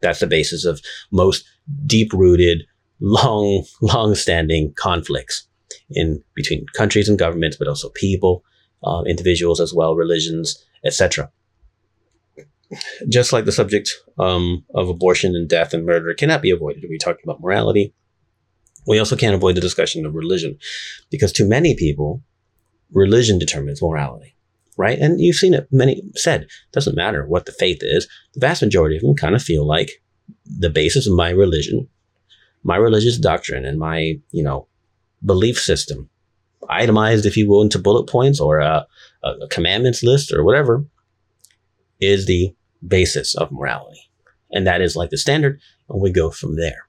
That's 0.00 0.20
the 0.20 0.26
basis 0.26 0.64
of 0.64 0.80
most 1.10 1.44
deep 1.86 2.12
rooted, 2.12 2.64
long, 3.00 3.64
long 3.82 4.14
standing 4.14 4.72
conflicts 4.76 5.46
in 5.90 6.22
between 6.34 6.66
countries 6.74 7.08
and 7.08 7.18
governments, 7.18 7.56
but 7.56 7.68
also 7.68 7.90
people, 7.90 8.44
uh, 8.82 9.02
individuals 9.06 9.60
as 9.60 9.74
well, 9.74 9.94
religions, 9.94 10.64
etc 10.84 11.30
just 13.08 13.32
like 13.32 13.44
the 13.44 13.52
subject 13.52 13.90
um, 14.18 14.64
of 14.74 14.88
abortion 14.88 15.34
and 15.34 15.48
death 15.48 15.72
and 15.72 15.86
murder 15.86 16.12
cannot 16.14 16.42
be 16.42 16.50
avoided 16.50 16.82
when 16.82 16.90
we 16.90 16.98
talking 16.98 17.22
about 17.24 17.40
morality, 17.40 17.94
we 18.88 18.98
also 18.98 19.16
can't 19.16 19.34
avoid 19.34 19.54
the 19.54 19.60
discussion 19.60 20.06
of 20.06 20.14
religion 20.14 20.58
because 21.10 21.30
to 21.32 21.44
many 21.44 21.76
people, 21.76 22.22
religion 22.90 23.38
determines 23.38 23.82
morality, 23.82 24.34
right? 24.78 24.98
And 24.98 25.20
you've 25.20 25.36
seen 25.36 25.52
it 25.52 25.68
many 25.70 26.02
said, 26.14 26.48
doesn't 26.72 26.96
matter 26.96 27.26
what 27.26 27.44
the 27.44 27.52
faith 27.52 27.80
is. 27.82 28.08
The 28.32 28.40
vast 28.40 28.62
majority 28.62 28.96
of 28.96 29.02
them 29.02 29.14
kind 29.14 29.34
of 29.34 29.42
feel 29.42 29.66
like 29.66 29.90
the 30.46 30.70
basis 30.70 31.06
of 31.06 31.12
my 31.12 31.28
religion, 31.28 31.86
my 32.62 32.76
religious 32.76 33.18
doctrine 33.18 33.66
and 33.66 33.78
my, 33.78 34.14
you 34.30 34.42
know, 34.42 34.68
belief 35.22 35.58
system, 35.58 36.08
itemized, 36.70 37.26
if 37.26 37.36
you 37.36 37.46
will, 37.46 37.60
into 37.60 37.78
bullet 37.78 38.08
points 38.08 38.40
or 38.40 38.58
a, 38.60 38.86
a 39.22 39.48
commandments 39.50 40.02
list 40.02 40.32
or 40.32 40.42
whatever, 40.44 40.86
is 42.00 42.24
the 42.24 42.54
basis 42.86 43.34
of 43.34 43.52
morality. 43.52 44.00
And 44.50 44.66
that 44.66 44.80
is 44.80 44.96
like 44.96 45.10
the 45.10 45.18
standard, 45.18 45.60
and 45.90 46.00
we 46.00 46.10
go 46.10 46.30
from 46.30 46.56
there. 46.56 46.87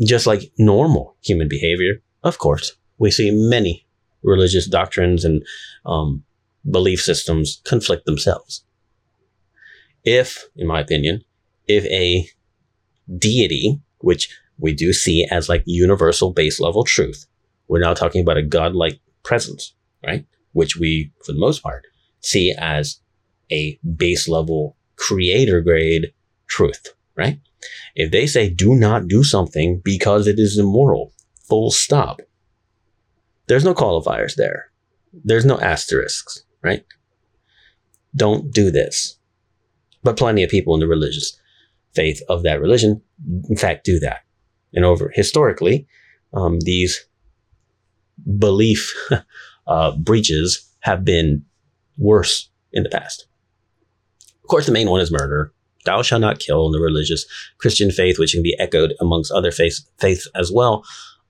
Just 0.00 0.26
like 0.26 0.52
normal 0.58 1.16
human 1.22 1.48
behavior, 1.48 2.02
of 2.22 2.38
course, 2.38 2.76
we 2.98 3.10
see 3.10 3.30
many 3.30 3.86
religious 4.22 4.66
doctrines 4.66 5.24
and 5.24 5.44
um, 5.86 6.24
belief 6.70 7.00
systems 7.00 7.60
conflict 7.64 8.04
themselves. 8.06 8.64
If, 10.04 10.48
in 10.56 10.66
my 10.66 10.80
opinion, 10.80 11.24
if 11.66 11.84
a 11.86 12.28
deity, 13.18 13.80
which 13.98 14.28
we 14.58 14.74
do 14.74 14.92
see 14.92 15.26
as 15.30 15.48
like 15.48 15.62
universal 15.66 16.32
base 16.32 16.60
level 16.60 16.84
truth, 16.84 17.26
we're 17.68 17.80
now 17.80 17.94
talking 17.94 18.22
about 18.22 18.36
a 18.36 18.42
godlike 18.42 19.00
presence, 19.22 19.74
right? 20.04 20.26
Which 20.52 20.76
we, 20.76 21.12
for 21.24 21.32
the 21.32 21.38
most 21.38 21.62
part, 21.62 21.84
see 22.20 22.54
as 22.58 23.00
a 23.50 23.78
base 23.96 24.28
level 24.28 24.76
creator 24.96 25.60
grade 25.60 26.12
truth, 26.46 26.94
right? 27.16 27.38
If 27.94 28.10
they 28.10 28.26
say 28.26 28.48
do 28.48 28.74
not 28.74 29.08
do 29.08 29.24
something 29.24 29.80
because 29.84 30.26
it 30.26 30.38
is 30.38 30.58
immoral, 30.58 31.12
full 31.48 31.70
stop. 31.70 32.20
There's 33.46 33.64
no 33.64 33.74
qualifiers 33.74 34.34
there. 34.36 34.70
There's 35.12 35.44
no 35.44 35.58
asterisks, 35.58 36.44
right? 36.62 36.84
Don't 38.14 38.52
do 38.52 38.70
this. 38.70 39.18
But 40.02 40.16
plenty 40.16 40.42
of 40.42 40.50
people 40.50 40.74
in 40.74 40.80
the 40.80 40.86
religious 40.86 41.38
faith 41.94 42.22
of 42.28 42.42
that 42.42 42.60
religion, 42.60 43.02
in 43.48 43.56
fact, 43.56 43.84
do 43.84 43.98
that. 44.00 44.20
And 44.72 44.84
over 44.84 45.10
historically, 45.14 45.86
um, 46.32 46.60
these 46.60 47.06
belief 48.38 48.94
uh, 49.66 49.96
breaches 49.96 50.68
have 50.80 51.04
been 51.04 51.44
worse 51.96 52.50
in 52.72 52.82
the 52.82 52.90
past. 52.90 53.26
Of 54.42 54.48
course, 54.48 54.66
the 54.66 54.72
main 54.72 54.88
one 54.88 55.00
is 55.00 55.10
murder. 55.10 55.52
Thou 55.88 56.02
shalt 56.02 56.20
not 56.20 56.38
kill 56.38 56.66
in 56.66 56.72
the 56.72 56.80
religious 56.80 57.24
Christian 57.56 57.90
faith, 57.90 58.18
which 58.18 58.32
can 58.32 58.42
be 58.42 58.54
echoed 58.58 58.92
amongst 59.00 59.32
other 59.32 59.50
faiths, 59.50 59.86
faiths 59.96 60.28
as 60.34 60.52
well. 60.52 60.84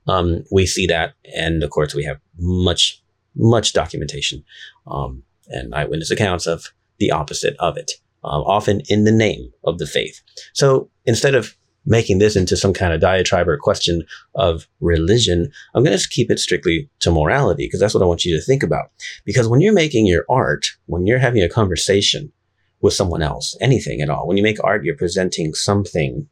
Um, 0.09 0.43
we 0.51 0.67
see 0.67 0.85
that, 0.89 1.15
and 1.37 1.63
of 1.63 1.71
course, 1.71 1.95
we 1.95 2.03
have 2.03 2.19
much, 2.39 3.01
much 3.37 3.73
documentation 3.73 4.45
um, 4.89 5.23
and 5.47 5.73
eyewitness 5.73 6.11
accounts 6.11 6.49
of 6.49 6.73
the 6.99 7.13
opposite 7.13 7.55
of 7.61 7.77
it, 7.77 7.93
uh, 8.25 8.43
often 8.43 8.83
in 8.89 9.05
the 9.05 9.13
name 9.13 9.53
of 9.63 9.79
the 9.79 9.87
faith. 9.87 10.23
So 10.55 10.91
instead 11.07 11.37
of 11.37 11.57
making 11.87 12.19
this 12.19 12.35
into 12.35 12.57
some 12.57 12.75
kind 12.75 12.93
of 12.93 13.01
diatribe 13.01 13.47
or 13.47 13.59
question 13.59 14.03
of 14.35 14.67
religion, 14.81 15.53
I'm 15.75 15.85
going 15.85 15.97
to 15.97 16.09
keep 16.09 16.33
it 16.33 16.41
strictly 16.41 16.91
to 16.99 17.13
morality 17.13 17.67
because 17.67 17.79
that's 17.79 17.95
what 17.95 18.03
I 18.03 18.07
want 18.07 18.25
you 18.25 18.37
to 18.37 18.45
think 18.45 18.65
about. 18.65 18.91
Because 19.25 19.47
when 19.47 19.61
you're 19.61 19.73
making 19.73 20.07
your 20.07 20.25
art, 20.29 20.67
when 20.87 21.07
you're 21.07 21.21
having 21.21 21.45
a 21.45 21.49
conversation 21.49 22.33
with 22.81 22.95
someone 22.95 23.23
else, 23.23 23.57
anything 23.61 24.01
at 24.01 24.11
all, 24.11 24.27
when 24.27 24.37
you 24.37 24.43
make 24.43 24.63
art, 24.63 24.85
you're 24.85 24.97
presenting 24.97 25.55
something, 25.55 26.29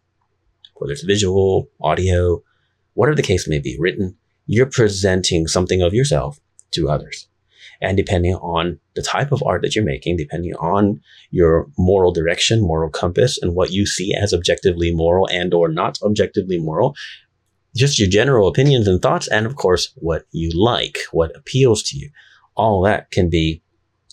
whether 0.77 0.93
it's 0.93 1.03
visual, 1.03 1.69
audio, 1.81 2.43
whatever 2.95 3.17
the 3.17 3.23
case 3.23 3.49
may 3.49 3.59
be, 3.59 3.77
written, 3.79 4.17
you're 4.47 4.67
presenting 4.67 5.47
something 5.47 5.83
of 5.83 5.93
yourself 5.93 6.39
to 6.73 6.89
others. 6.89 7.29
And 7.81 7.97
depending 7.97 8.35
on 8.37 8.79
the 8.95 9.03
type 9.03 9.33
of 9.33 9.43
art 9.45 9.63
that 9.63 9.75
you're 9.75 9.85
making, 9.85 10.17
depending 10.17 10.55
on 10.55 11.01
your 11.31 11.67
moral 11.77 12.13
direction, 12.13 12.63
moral 12.63 12.89
compass, 12.89 13.39
and 13.43 13.55
what 13.55 13.71
you 13.71 13.85
see 13.85 14.15
as 14.15 14.33
objectively 14.33 14.95
moral 14.95 15.29
and 15.31 15.53
or 15.53 15.69
not 15.69 15.99
objectively 16.03 16.59
moral, 16.59 16.95
just 17.75 17.99
your 17.99 18.09
general 18.09 18.49
opinions 18.49 18.89
and 18.89 19.03
thoughts, 19.03 19.29
and 19.29 19.45
of 19.45 19.57
course, 19.57 19.93
what 19.97 20.25
you 20.31 20.51
like, 20.55 20.99
what 21.13 21.37
appeals 21.37 21.83
to 21.83 21.99
you, 21.99 22.11
all 22.55 22.81
that 22.83 23.11
can 23.11 23.29
be 23.29 23.63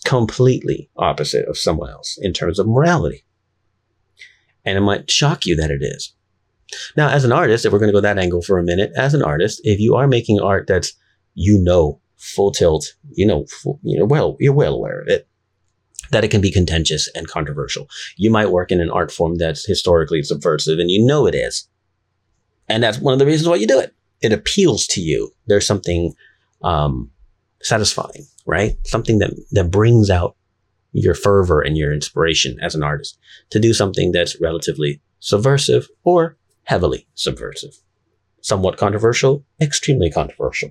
completely 0.04 0.90
opposite 0.96 1.46
of 1.48 1.58
someone 1.58 1.90
else 1.90 2.18
in 2.20 2.32
terms 2.32 2.58
of 2.58 2.66
morality. 2.66 3.24
And 4.64 4.78
it 4.78 4.82
might 4.82 5.10
shock 5.10 5.46
you 5.46 5.56
that 5.56 5.70
it 5.70 5.82
is. 5.82 6.14
Now, 6.96 7.08
as 7.08 7.24
an 7.24 7.32
artist, 7.32 7.64
if 7.64 7.72
we're 7.72 7.78
going 7.78 7.90
to 7.90 7.96
go 7.96 8.00
that 8.00 8.18
angle 8.18 8.42
for 8.42 8.58
a 8.58 8.62
minute, 8.62 8.92
as 8.96 9.14
an 9.14 9.22
artist, 9.22 9.60
if 9.64 9.80
you 9.80 9.94
are 9.94 10.06
making 10.06 10.40
art 10.40 10.66
that's, 10.66 10.92
you 11.34 11.58
know, 11.62 12.00
full 12.16 12.50
tilt, 12.50 12.94
you 13.12 13.26
know, 13.26 13.46
full, 13.46 13.78
you 13.82 13.98
know, 13.98 14.04
well, 14.04 14.36
you're 14.40 14.54
well 14.54 14.74
aware 14.74 15.00
of 15.00 15.08
it, 15.08 15.28
that 16.10 16.24
it 16.24 16.30
can 16.30 16.40
be 16.40 16.50
contentious 16.50 17.08
and 17.14 17.28
controversial. 17.28 17.88
You 18.16 18.30
might 18.30 18.50
work 18.50 18.72
in 18.72 18.80
an 18.80 18.90
art 18.90 19.12
form 19.12 19.36
that's 19.36 19.66
historically 19.66 20.22
subversive 20.22 20.78
and 20.78 20.90
you 20.90 21.04
know 21.04 21.26
it 21.26 21.34
is. 21.34 21.68
And 22.68 22.82
that's 22.82 22.98
one 22.98 23.12
of 23.12 23.18
the 23.18 23.26
reasons 23.26 23.48
why 23.48 23.56
you 23.56 23.66
do 23.66 23.78
it. 23.78 23.94
It 24.22 24.32
appeals 24.32 24.86
to 24.88 25.00
you. 25.00 25.32
There's 25.46 25.66
something, 25.66 26.14
um, 26.62 27.10
satisfying, 27.62 28.26
right? 28.46 28.76
Something 28.86 29.18
that, 29.18 29.32
that 29.52 29.70
brings 29.70 30.10
out 30.10 30.36
your 30.92 31.14
fervor 31.14 31.60
and 31.60 31.76
your 31.76 31.92
inspiration 31.92 32.58
as 32.60 32.74
an 32.74 32.82
artist 32.82 33.18
to 33.50 33.58
do 33.58 33.74
something 33.74 34.12
that's 34.12 34.40
relatively 34.40 35.00
subversive 35.18 35.88
or 36.04 36.36
heavily 36.64 37.06
subversive, 37.14 37.74
somewhat 38.40 38.76
controversial, 38.76 39.44
extremely 39.60 40.10
controversial. 40.10 40.70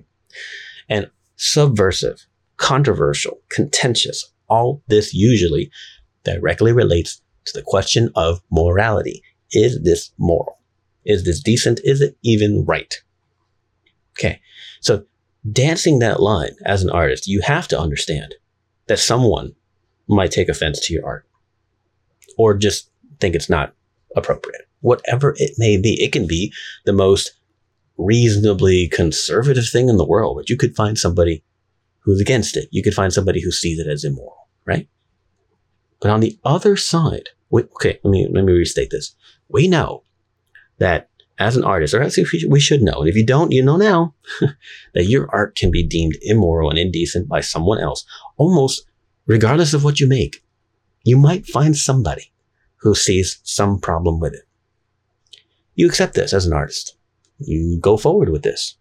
And 0.88 1.10
subversive, 1.36 2.26
controversial, 2.56 3.40
contentious, 3.50 4.32
all 4.48 4.82
this 4.88 5.12
usually 5.12 5.70
directly 6.24 6.72
relates 6.72 7.20
to 7.46 7.52
the 7.54 7.62
question 7.62 8.10
of 8.14 8.40
morality. 8.50 9.22
Is 9.52 9.82
this 9.82 10.12
moral? 10.18 10.58
Is 11.04 11.24
this 11.24 11.42
decent? 11.42 11.80
Is 11.84 12.00
it 12.00 12.16
even 12.22 12.64
right? 12.64 12.94
Okay. 14.18 14.40
So 14.80 15.04
dancing 15.50 15.98
that 15.98 16.20
line 16.20 16.56
as 16.64 16.82
an 16.82 16.90
artist, 16.90 17.26
you 17.26 17.40
have 17.42 17.68
to 17.68 17.78
understand 17.78 18.34
that 18.86 18.98
someone 18.98 19.54
might 20.06 20.30
take 20.30 20.48
offense 20.48 20.80
to 20.86 20.94
your 20.94 21.06
art 21.06 21.26
or 22.36 22.54
just 22.54 22.90
think 23.20 23.34
it's 23.34 23.50
not 23.50 23.74
appropriate. 24.16 24.68
Whatever 24.80 25.34
it 25.38 25.52
may 25.58 25.76
be, 25.76 26.02
it 26.02 26.12
can 26.12 26.26
be 26.26 26.52
the 26.84 26.92
most 26.92 27.32
reasonably 27.96 28.88
conservative 28.88 29.68
thing 29.68 29.88
in 29.88 29.96
the 29.96 30.04
world, 30.04 30.36
but 30.36 30.50
you 30.50 30.56
could 30.56 30.76
find 30.76 30.98
somebody 30.98 31.44
who's 32.00 32.20
against 32.20 32.56
it. 32.56 32.68
You 32.70 32.82
could 32.82 32.94
find 32.94 33.12
somebody 33.12 33.42
who 33.42 33.50
sees 33.50 33.78
it 33.78 33.86
as 33.86 34.04
immoral, 34.04 34.48
right? 34.64 34.88
But 36.00 36.10
on 36.10 36.20
the 36.20 36.38
other 36.44 36.76
side, 36.76 37.30
we, 37.50 37.62
okay, 37.62 37.98
let 38.02 38.10
me, 38.10 38.28
let 38.30 38.44
me 38.44 38.52
restate 38.52 38.90
this. 38.90 39.14
We 39.48 39.68
know 39.68 40.02
that 40.78 41.08
as 41.38 41.56
an 41.56 41.64
artist, 41.64 41.94
or 41.94 42.02
as 42.02 42.18
we 42.48 42.60
should 42.60 42.82
know, 42.82 43.00
and 43.00 43.08
if 43.08 43.16
you 43.16 43.26
don't, 43.26 43.52
you 43.52 43.62
know 43.62 43.76
now, 43.76 44.14
that 44.94 45.06
your 45.06 45.28
art 45.32 45.56
can 45.56 45.70
be 45.70 45.84
deemed 45.86 46.16
immoral 46.22 46.70
and 46.70 46.78
indecent 46.78 47.28
by 47.28 47.40
someone 47.40 47.80
else, 47.80 48.04
almost 48.36 48.86
regardless 49.26 49.74
of 49.74 49.82
what 49.82 49.98
you 49.98 50.06
make. 50.06 50.44
You 51.02 51.16
might 51.16 51.46
find 51.46 51.76
somebody 51.76 52.32
who 52.76 52.94
sees 52.94 53.40
some 53.42 53.80
problem 53.80 54.20
with 54.20 54.34
it. 54.34 54.44
You 55.74 55.86
accept 55.88 56.14
this 56.14 56.32
as 56.32 56.46
an 56.46 56.52
artist 56.52 56.96
you 57.38 57.78
go 57.80 57.96
forward 57.96 58.30
with 58.30 58.42
this. 58.42 58.76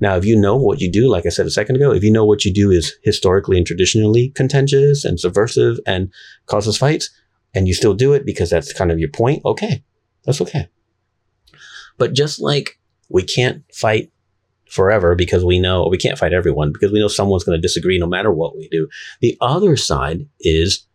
Now, 0.00 0.16
if 0.16 0.24
you 0.24 0.38
know 0.38 0.56
what 0.56 0.80
you 0.80 0.90
do, 0.90 1.08
like 1.08 1.26
I 1.26 1.30
said 1.30 1.46
a 1.46 1.50
second 1.50 1.76
ago, 1.76 1.92
if 1.92 2.02
you 2.02 2.10
know 2.10 2.24
what 2.24 2.44
you 2.44 2.52
do 2.52 2.70
is 2.70 2.94
historically 3.02 3.58
and 3.58 3.66
traditionally 3.66 4.30
contentious 4.30 5.04
and 5.04 5.20
subversive 5.20 5.78
and 5.86 6.10
causes 6.46 6.78
fights, 6.78 7.10
and 7.54 7.68
you 7.68 7.74
still 7.74 7.94
do 7.94 8.12
it 8.12 8.24
because 8.24 8.50
that's 8.50 8.72
kind 8.72 8.90
of 8.90 8.98
your 8.98 9.10
point, 9.10 9.42
okay, 9.44 9.82
that's 10.24 10.40
okay. 10.40 10.68
But 11.98 12.12
just 12.12 12.40
like 12.40 12.78
we 13.08 13.22
can't 13.22 13.62
fight 13.72 14.10
forever 14.68 15.14
because 15.14 15.44
we 15.44 15.58
know 15.58 15.86
we 15.88 15.98
can't 15.98 16.18
fight 16.18 16.32
everyone 16.32 16.72
because 16.72 16.90
we 16.92 16.98
know 16.98 17.08
someone's 17.08 17.44
going 17.44 17.56
to 17.56 17.62
disagree 17.62 17.98
no 17.98 18.06
matter 18.06 18.32
what 18.32 18.56
we 18.56 18.68
do. 18.68 18.88
The 19.20 19.36
other 19.40 19.76
side 19.76 20.28
is 20.40 20.86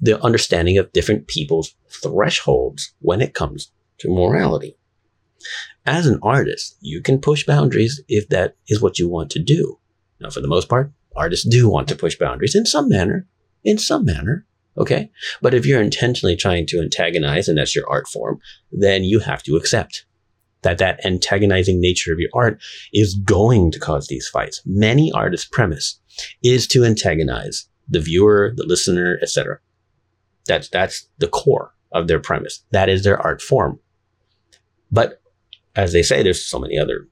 the 0.00 0.22
understanding 0.22 0.78
of 0.78 0.92
different 0.92 1.28
people's 1.28 1.74
thresholds 1.88 2.92
when 3.00 3.20
it 3.20 3.34
comes 3.34 3.70
to 3.98 4.08
morality 4.08 4.76
as 5.86 6.06
an 6.06 6.18
artist, 6.22 6.76
you 6.80 7.00
can 7.00 7.20
push 7.20 7.44
boundaries 7.44 8.00
if 8.08 8.28
that 8.30 8.56
is 8.68 8.80
what 8.80 8.98
you 8.98 9.08
want 9.08 9.30
to 9.30 9.42
do. 9.42 9.78
Now, 10.20 10.30
for 10.30 10.40
the 10.40 10.48
most 10.48 10.68
part, 10.68 10.92
artists 11.14 11.46
do 11.46 11.68
want 11.68 11.88
to 11.88 11.96
push 11.96 12.16
boundaries 12.16 12.54
in 12.54 12.66
some 12.66 12.88
manner, 12.88 13.26
in 13.62 13.78
some 13.78 14.04
manner. 14.04 14.46
Okay. 14.76 15.10
But 15.40 15.54
if 15.54 15.66
you're 15.66 15.82
intentionally 15.82 16.36
trying 16.36 16.66
to 16.68 16.80
antagonize 16.80 17.48
and 17.48 17.58
that's 17.58 17.76
your 17.76 17.88
art 17.88 18.08
form, 18.08 18.40
then 18.72 19.04
you 19.04 19.20
have 19.20 19.42
to 19.44 19.56
accept 19.56 20.06
that 20.64 20.78
that 20.78 21.04
antagonizing 21.06 21.80
nature 21.80 22.12
of 22.12 22.18
your 22.18 22.30
art 22.34 22.60
is 22.92 23.14
going 23.14 23.70
to 23.70 23.78
cause 23.78 24.08
these 24.08 24.28
fights. 24.28 24.60
Many 24.66 25.12
artists' 25.12 25.48
premise 25.50 26.00
is 26.42 26.66
to 26.68 26.84
antagonize 26.84 27.68
the 27.88 28.00
viewer, 28.00 28.52
the 28.56 28.66
listener, 28.66 29.18
etc. 29.22 29.58
That's, 30.46 30.68
that's 30.68 31.08
the 31.18 31.28
core 31.28 31.72
of 31.92 32.08
their 32.08 32.18
premise. 32.18 32.64
That 32.72 32.88
is 32.88 33.04
their 33.04 33.20
art 33.20 33.40
form. 33.40 33.78
But 34.90 35.20
as 35.76 35.92
they 35.92 36.02
say, 36.02 36.22
there's 36.22 36.44
so 36.44 36.58
many 36.58 36.78
other, 36.78 37.08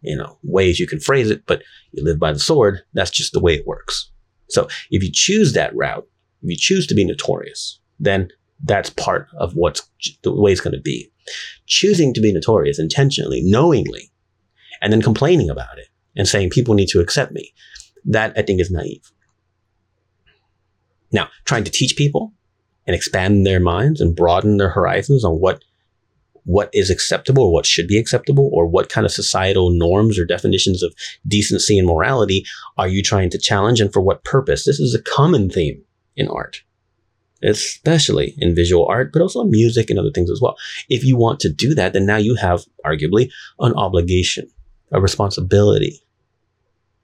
you 0.00 0.16
know, 0.16 0.38
ways 0.42 0.80
you 0.80 0.86
can 0.86 1.00
phrase 1.00 1.30
it, 1.30 1.44
but 1.46 1.62
you 1.92 2.04
live 2.04 2.18
by 2.18 2.32
the 2.32 2.38
sword. 2.38 2.80
That's 2.92 3.10
just 3.10 3.32
the 3.32 3.40
way 3.40 3.54
it 3.54 3.66
works. 3.66 4.10
So 4.48 4.68
if 4.90 5.02
you 5.02 5.10
choose 5.12 5.52
that 5.52 5.74
route, 5.74 6.06
if 6.42 6.50
you 6.50 6.56
choose 6.56 6.86
to 6.86 6.94
be 6.94 7.04
notorious, 7.04 7.80
then 7.98 8.28
that's 8.64 8.90
part 8.90 9.28
of 9.38 9.52
what's 9.54 9.88
the 10.22 10.32
way 10.32 10.52
it's 10.52 10.60
going 10.60 10.74
to 10.74 10.80
be. 10.80 11.10
Choosing 11.66 12.14
to 12.14 12.20
be 12.20 12.32
notorious 12.32 12.78
intentionally, 12.78 13.42
knowingly, 13.44 14.10
and 14.80 14.92
then 14.92 15.02
complaining 15.02 15.50
about 15.50 15.78
it 15.78 15.88
and 16.16 16.26
saying 16.26 16.50
people 16.50 16.74
need 16.74 16.88
to 16.88 17.00
accept 17.00 17.32
me, 17.32 17.52
that 18.04 18.32
I 18.36 18.42
think 18.42 18.60
is 18.60 18.70
naive. 18.70 19.12
Now, 21.12 21.28
trying 21.44 21.64
to 21.64 21.70
teach 21.70 21.96
people 21.96 22.32
and 22.86 22.94
expand 22.94 23.46
their 23.46 23.60
minds 23.60 24.00
and 24.00 24.16
broaden 24.16 24.56
their 24.56 24.70
horizons 24.70 25.24
on 25.24 25.34
what 25.34 25.62
what 26.44 26.70
is 26.72 26.90
acceptable 26.90 27.42
or 27.42 27.52
what 27.52 27.66
should 27.66 27.88
be 27.88 27.98
acceptable 27.98 28.48
or 28.52 28.66
what 28.68 28.88
kind 28.88 29.04
of 29.04 29.10
societal 29.10 29.70
norms 29.70 30.16
or 30.16 30.24
definitions 30.24 30.80
of 30.80 30.94
decency 31.26 31.76
and 31.76 31.88
morality 31.88 32.44
are 32.78 32.86
you 32.86 33.02
trying 33.02 33.28
to 33.28 33.38
challenge 33.38 33.80
and 33.80 33.92
for 33.92 34.00
what 34.00 34.22
purpose? 34.22 34.64
This 34.64 34.78
is 34.78 34.94
a 34.94 35.02
common 35.02 35.50
theme 35.50 35.82
in 36.14 36.28
art, 36.28 36.62
especially 37.42 38.34
in 38.38 38.54
visual 38.54 38.86
art, 38.86 39.12
but 39.12 39.22
also 39.22 39.44
music 39.44 39.90
and 39.90 39.98
other 39.98 40.10
things 40.10 40.30
as 40.30 40.40
well. 40.40 40.56
If 40.88 41.04
you 41.04 41.16
want 41.16 41.40
to 41.40 41.52
do 41.52 41.74
that, 41.74 41.92
then 41.92 42.06
now 42.06 42.16
you 42.16 42.34
have 42.36 42.64
arguably 42.84 43.30
an 43.58 43.74
obligation, 43.74 44.48
a 44.92 45.00
responsibility 45.00 46.02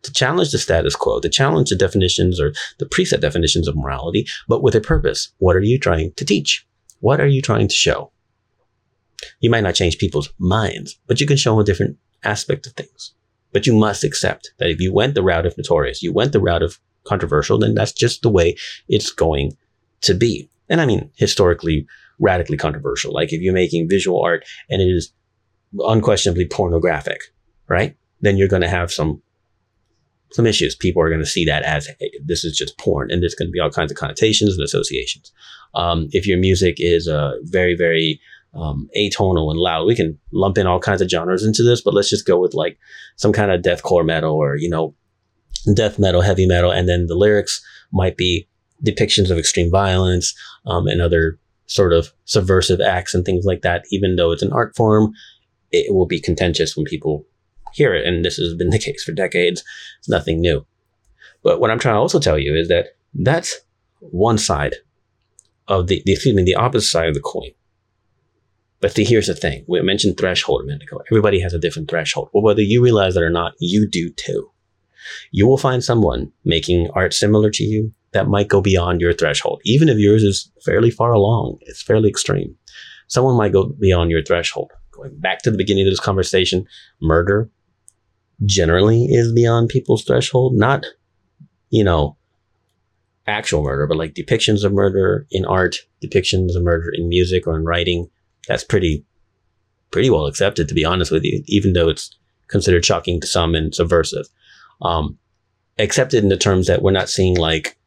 to 0.02 0.12
challenge 0.12 0.50
the 0.50 0.58
status 0.58 0.96
quo, 0.96 1.20
to 1.20 1.28
challenge 1.28 1.70
the 1.70 1.76
definitions 1.76 2.40
or 2.40 2.52
the 2.78 2.86
preset 2.86 3.20
definitions 3.20 3.68
of 3.68 3.76
morality, 3.76 4.26
but 4.48 4.62
with 4.62 4.74
a 4.74 4.80
purpose. 4.80 5.30
What 5.38 5.56
are 5.56 5.62
you 5.62 5.78
trying 5.78 6.12
to 6.14 6.24
teach? 6.24 6.66
What 7.00 7.20
are 7.20 7.26
you 7.26 7.40
trying 7.40 7.68
to 7.68 7.74
show? 7.74 8.10
You 9.40 9.50
might 9.50 9.62
not 9.62 9.74
change 9.74 9.98
people's 9.98 10.32
minds, 10.38 10.98
but 11.06 11.20
you 11.20 11.26
can 11.26 11.36
show 11.36 11.58
a 11.60 11.64
different 11.64 11.96
aspect 12.24 12.66
of 12.66 12.72
things. 12.72 13.14
But 13.52 13.66
you 13.66 13.74
must 13.74 14.02
accept 14.02 14.52
that 14.58 14.70
if 14.70 14.80
you 14.80 14.92
went 14.92 15.14
the 15.14 15.22
route 15.22 15.46
of 15.46 15.56
notorious, 15.56 16.02
you 16.02 16.12
went 16.12 16.32
the 16.32 16.40
route 16.40 16.62
of 16.62 16.80
controversial, 17.04 17.58
then 17.58 17.74
that's 17.74 17.92
just 17.92 18.22
the 18.22 18.30
way 18.30 18.56
it's 18.88 19.12
going 19.12 19.56
to 20.02 20.14
be. 20.14 20.48
And 20.68 20.80
I 20.80 20.86
mean, 20.86 21.10
historically, 21.16 21.86
radically 22.18 22.56
controversial. 22.56 23.12
Like 23.12 23.32
if 23.32 23.40
you're 23.40 23.52
making 23.52 23.88
visual 23.88 24.22
art 24.22 24.44
and 24.70 24.80
it 24.80 24.86
is 24.86 25.12
unquestionably 25.78 26.46
pornographic, 26.46 27.20
right? 27.68 27.96
Then 28.20 28.36
you're 28.36 28.48
going 28.48 28.62
to 28.62 28.68
have 28.68 28.92
some 28.92 29.22
some 30.32 30.46
issues. 30.46 30.74
People 30.74 31.02
are 31.02 31.10
going 31.10 31.20
to 31.20 31.26
see 31.26 31.44
that 31.44 31.62
as 31.62 31.88
hey, 32.00 32.10
this 32.24 32.42
is 32.44 32.56
just 32.56 32.78
porn, 32.78 33.10
and 33.10 33.22
there's 33.22 33.34
going 33.34 33.48
to 33.48 33.52
be 33.52 33.60
all 33.60 33.70
kinds 33.70 33.90
of 33.90 33.98
connotations 33.98 34.54
and 34.54 34.64
associations. 34.64 35.30
Um, 35.74 36.08
if 36.12 36.26
your 36.26 36.38
music 36.38 36.76
is 36.78 37.06
uh, 37.06 37.32
very, 37.42 37.74
very 37.76 38.20
um, 38.54 38.88
atonal 38.96 39.50
and 39.50 39.58
loud. 39.58 39.86
We 39.86 39.96
can 39.96 40.18
lump 40.32 40.58
in 40.58 40.66
all 40.66 40.80
kinds 40.80 41.00
of 41.00 41.08
genres 41.08 41.44
into 41.44 41.62
this, 41.62 41.80
but 41.80 41.94
let's 41.94 42.10
just 42.10 42.26
go 42.26 42.38
with 42.38 42.54
like 42.54 42.78
some 43.16 43.32
kind 43.32 43.50
of 43.50 43.62
deathcore 43.62 44.04
metal 44.04 44.34
or, 44.34 44.56
you 44.56 44.68
know, 44.68 44.94
death 45.74 45.98
metal, 45.98 46.20
heavy 46.20 46.46
metal. 46.46 46.70
And 46.70 46.88
then 46.88 47.06
the 47.06 47.14
lyrics 47.14 47.64
might 47.92 48.16
be 48.16 48.48
depictions 48.84 49.30
of 49.30 49.38
extreme 49.38 49.70
violence 49.70 50.34
um, 50.66 50.86
and 50.86 51.00
other 51.00 51.38
sort 51.66 51.92
of 51.92 52.12
subversive 52.24 52.80
acts 52.80 53.14
and 53.14 53.24
things 53.24 53.44
like 53.44 53.62
that. 53.62 53.84
Even 53.90 54.16
though 54.16 54.32
it's 54.32 54.42
an 54.42 54.52
art 54.52 54.76
form, 54.76 55.12
it 55.70 55.94
will 55.94 56.06
be 56.06 56.20
contentious 56.20 56.76
when 56.76 56.84
people 56.84 57.24
hear 57.72 57.94
it. 57.94 58.06
And 58.06 58.24
this 58.24 58.36
has 58.36 58.54
been 58.54 58.70
the 58.70 58.78
case 58.86 59.02
for 59.04 59.12
decades. 59.12 59.64
It's 59.98 60.08
nothing 60.08 60.40
new. 60.40 60.66
But 61.42 61.60
what 61.60 61.70
I'm 61.70 61.78
trying 61.78 61.94
to 61.94 62.00
also 62.00 62.20
tell 62.20 62.38
you 62.38 62.54
is 62.54 62.68
that 62.68 62.96
that's 63.14 63.60
one 64.00 64.38
side 64.38 64.76
of 65.68 65.86
the, 65.86 66.02
the 66.04 66.12
excuse 66.12 66.34
me, 66.34 66.42
the 66.44 66.54
opposite 66.54 66.88
side 66.88 67.08
of 67.08 67.14
the 67.14 67.20
coin. 67.20 67.50
But 68.80 68.92
see, 68.92 69.04
here's 69.04 69.28
the 69.28 69.34
thing. 69.34 69.64
We 69.68 69.80
mentioned 69.82 70.18
threshold 70.18 70.62
a 70.62 70.66
minute 70.66 70.82
ago. 70.82 71.00
Everybody 71.10 71.40
has 71.40 71.54
a 71.54 71.58
different 71.58 71.88
threshold. 71.88 72.30
Well, 72.32 72.42
whether 72.42 72.62
you 72.62 72.82
realize 72.82 73.14
that 73.14 73.22
or 73.22 73.30
not, 73.30 73.54
you 73.60 73.88
do 73.88 74.10
too. 74.10 74.50
You 75.30 75.46
will 75.46 75.58
find 75.58 75.82
someone 75.82 76.32
making 76.44 76.90
art 76.94 77.14
similar 77.14 77.50
to 77.50 77.64
you 77.64 77.94
that 78.12 78.28
might 78.28 78.48
go 78.48 78.60
beyond 78.60 79.00
your 79.00 79.12
threshold. 79.12 79.60
Even 79.64 79.88
if 79.88 79.98
yours 79.98 80.22
is 80.22 80.50
fairly 80.64 80.90
far 80.90 81.12
along, 81.12 81.58
it's 81.62 81.82
fairly 81.82 82.08
extreme. 82.08 82.56
Someone 83.08 83.36
might 83.36 83.52
go 83.52 83.74
beyond 83.80 84.10
your 84.10 84.22
threshold. 84.22 84.70
Going 84.92 85.18
back 85.18 85.40
to 85.42 85.50
the 85.50 85.56
beginning 85.56 85.86
of 85.86 85.92
this 85.92 86.00
conversation, 86.00 86.66
murder 87.00 87.50
generally 88.44 89.04
is 89.06 89.32
beyond 89.32 89.68
people's 89.68 90.04
threshold. 90.04 90.54
Not, 90.54 90.84
you 91.70 91.84
know, 91.84 92.16
actual 93.26 93.62
murder, 93.62 93.86
but 93.86 93.96
like 93.96 94.14
depictions 94.14 94.64
of 94.64 94.72
murder 94.72 95.26
in 95.30 95.44
art, 95.44 95.76
depictions 96.02 96.56
of 96.56 96.62
murder 96.62 96.90
in 96.92 97.08
music 97.08 97.46
or 97.46 97.56
in 97.56 97.64
writing 97.64 98.08
that's 98.48 98.64
pretty 98.64 99.04
pretty 99.90 100.10
well 100.10 100.26
accepted, 100.26 100.68
to 100.68 100.74
be 100.74 100.84
honest 100.84 101.10
with 101.10 101.22
you, 101.22 101.42
even 101.46 101.74
though 101.74 101.88
it's 101.88 102.16
considered 102.48 102.84
shocking 102.84 103.20
to 103.20 103.26
some 103.26 103.54
and 103.54 103.74
subversive. 103.74 104.26
Um, 104.80 105.18
accepted 105.78 106.22
in 106.22 106.28
the 106.28 106.36
terms 106.36 106.66
that 106.66 106.82
we're 106.82 106.92
not 106.92 107.10
seeing 107.10 107.36
like 107.36 107.78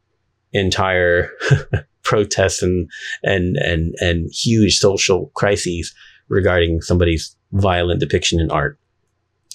entire 0.56 1.30
protests 2.02 2.62
and 2.62 2.90
and 3.22 3.56
and 3.56 3.94
and 4.00 4.30
huge 4.32 4.78
social 4.78 5.30
crises 5.34 5.94
regarding 6.28 6.80
somebody's 6.80 7.36
violent 7.52 8.00
depiction 8.00 8.40
in 8.40 8.50
art. 8.50 8.78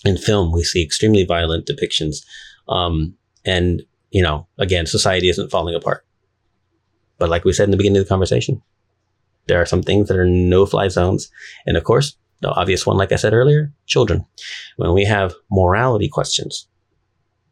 In 0.03 0.17
film, 0.17 0.51
we 0.51 0.63
see 0.63 0.83
extremely 0.83 1.25
violent 1.25 1.67
depictions, 1.67 2.25
um, 2.67 3.15
and 3.45 3.83
you 4.09 4.21
know, 4.21 4.47
again, 4.57 4.85
society 4.85 5.29
isn't 5.29 5.51
falling 5.51 5.75
apart. 5.75 6.05
But 7.17 7.29
like 7.29 7.45
we 7.45 7.53
said 7.53 7.65
in 7.65 7.71
the 7.71 7.77
beginning 7.77 7.99
of 7.99 8.05
the 8.05 8.09
conversation, 8.09 8.61
there 9.47 9.61
are 9.61 9.65
some 9.65 9.83
things 9.83 10.07
that 10.07 10.17
are 10.17 10.25
no 10.25 10.65
fly 10.65 10.87
zones. 10.87 11.31
And 11.65 11.77
of 11.77 11.83
course, 11.83 12.15
the 12.41 12.49
obvious 12.49 12.85
one, 12.85 12.97
like 12.97 13.11
I 13.11 13.15
said 13.15 13.33
earlier, 13.33 13.71
children. 13.85 14.25
When 14.77 14.93
we 14.93 15.05
have 15.05 15.33
morality 15.51 16.09
questions, 16.09 16.67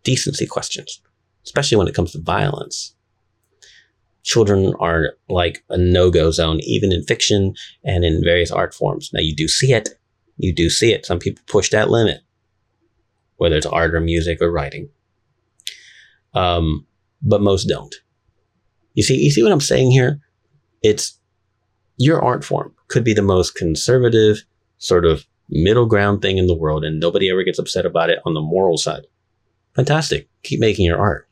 decency 0.04 0.48
questions, 0.48 1.02
especially 1.46 1.78
when 1.78 1.88
it 1.88 1.96
comes 1.96 2.12
to 2.12 2.20
violence, 2.20 2.96
children 4.24 4.74
are 4.80 5.14
like 5.30 5.64
a 5.70 5.78
no-go 5.78 6.32
zone, 6.32 6.60
even 6.64 6.92
in 6.92 7.04
fiction 7.04 7.54
and 7.84 8.04
in 8.04 8.24
various 8.24 8.52
art 8.52 8.74
forms. 8.74 9.10
Now 9.14 9.22
you 9.22 9.36
do 9.36 9.48
see 9.48 9.74
it. 9.74 9.90
You 10.38 10.54
do 10.54 10.70
see 10.70 10.94
it. 10.94 11.06
Some 11.06 11.20
people 11.20 11.44
push 11.48 11.70
that 11.70 11.90
limit, 11.90 12.22
whether 13.38 13.56
it's 13.56 13.66
art 13.66 13.96
or 13.96 14.00
music 14.00 14.42
or 14.42 14.52
writing. 14.52 14.90
Um, 16.34 16.86
but 17.22 17.42
most 17.42 17.66
don't. 17.66 17.94
You 18.94 19.04
see, 19.04 19.16
you 19.16 19.32
see 19.32 19.44
what 19.44 19.52
I'm 19.52 19.62
saying 19.62 19.92
here? 19.92 20.20
It's 20.82 21.20
your 21.98 22.22
art 22.22 22.44
form 22.46 22.74
could 22.88 23.04
be 23.04 23.14
the 23.14 23.22
most 23.22 23.56
conservative, 23.56 24.44
sort 24.78 25.06
of 25.06 25.26
middle 25.50 25.86
ground 25.86 26.22
thing 26.22 26.38
in 26.38 26.48
the 26.48 26.56
world, 26.56 26.84
and 26.86 27.00
nobody 27.00 27.30
ever 27.30 27.44
gets 27.44 27.60
upset 27.60 27.86
about 27.86 28.10
it 28.10 28.20
on 28.26 28.34
the 28.34 28.42
moral 28.42 28.78
side. 28.78 29.06
Fantastic. 29.76 30.30
Keep 30.44 30.60
making 30.60 30.86
your 30.86 31.00
art. 31.00 31.28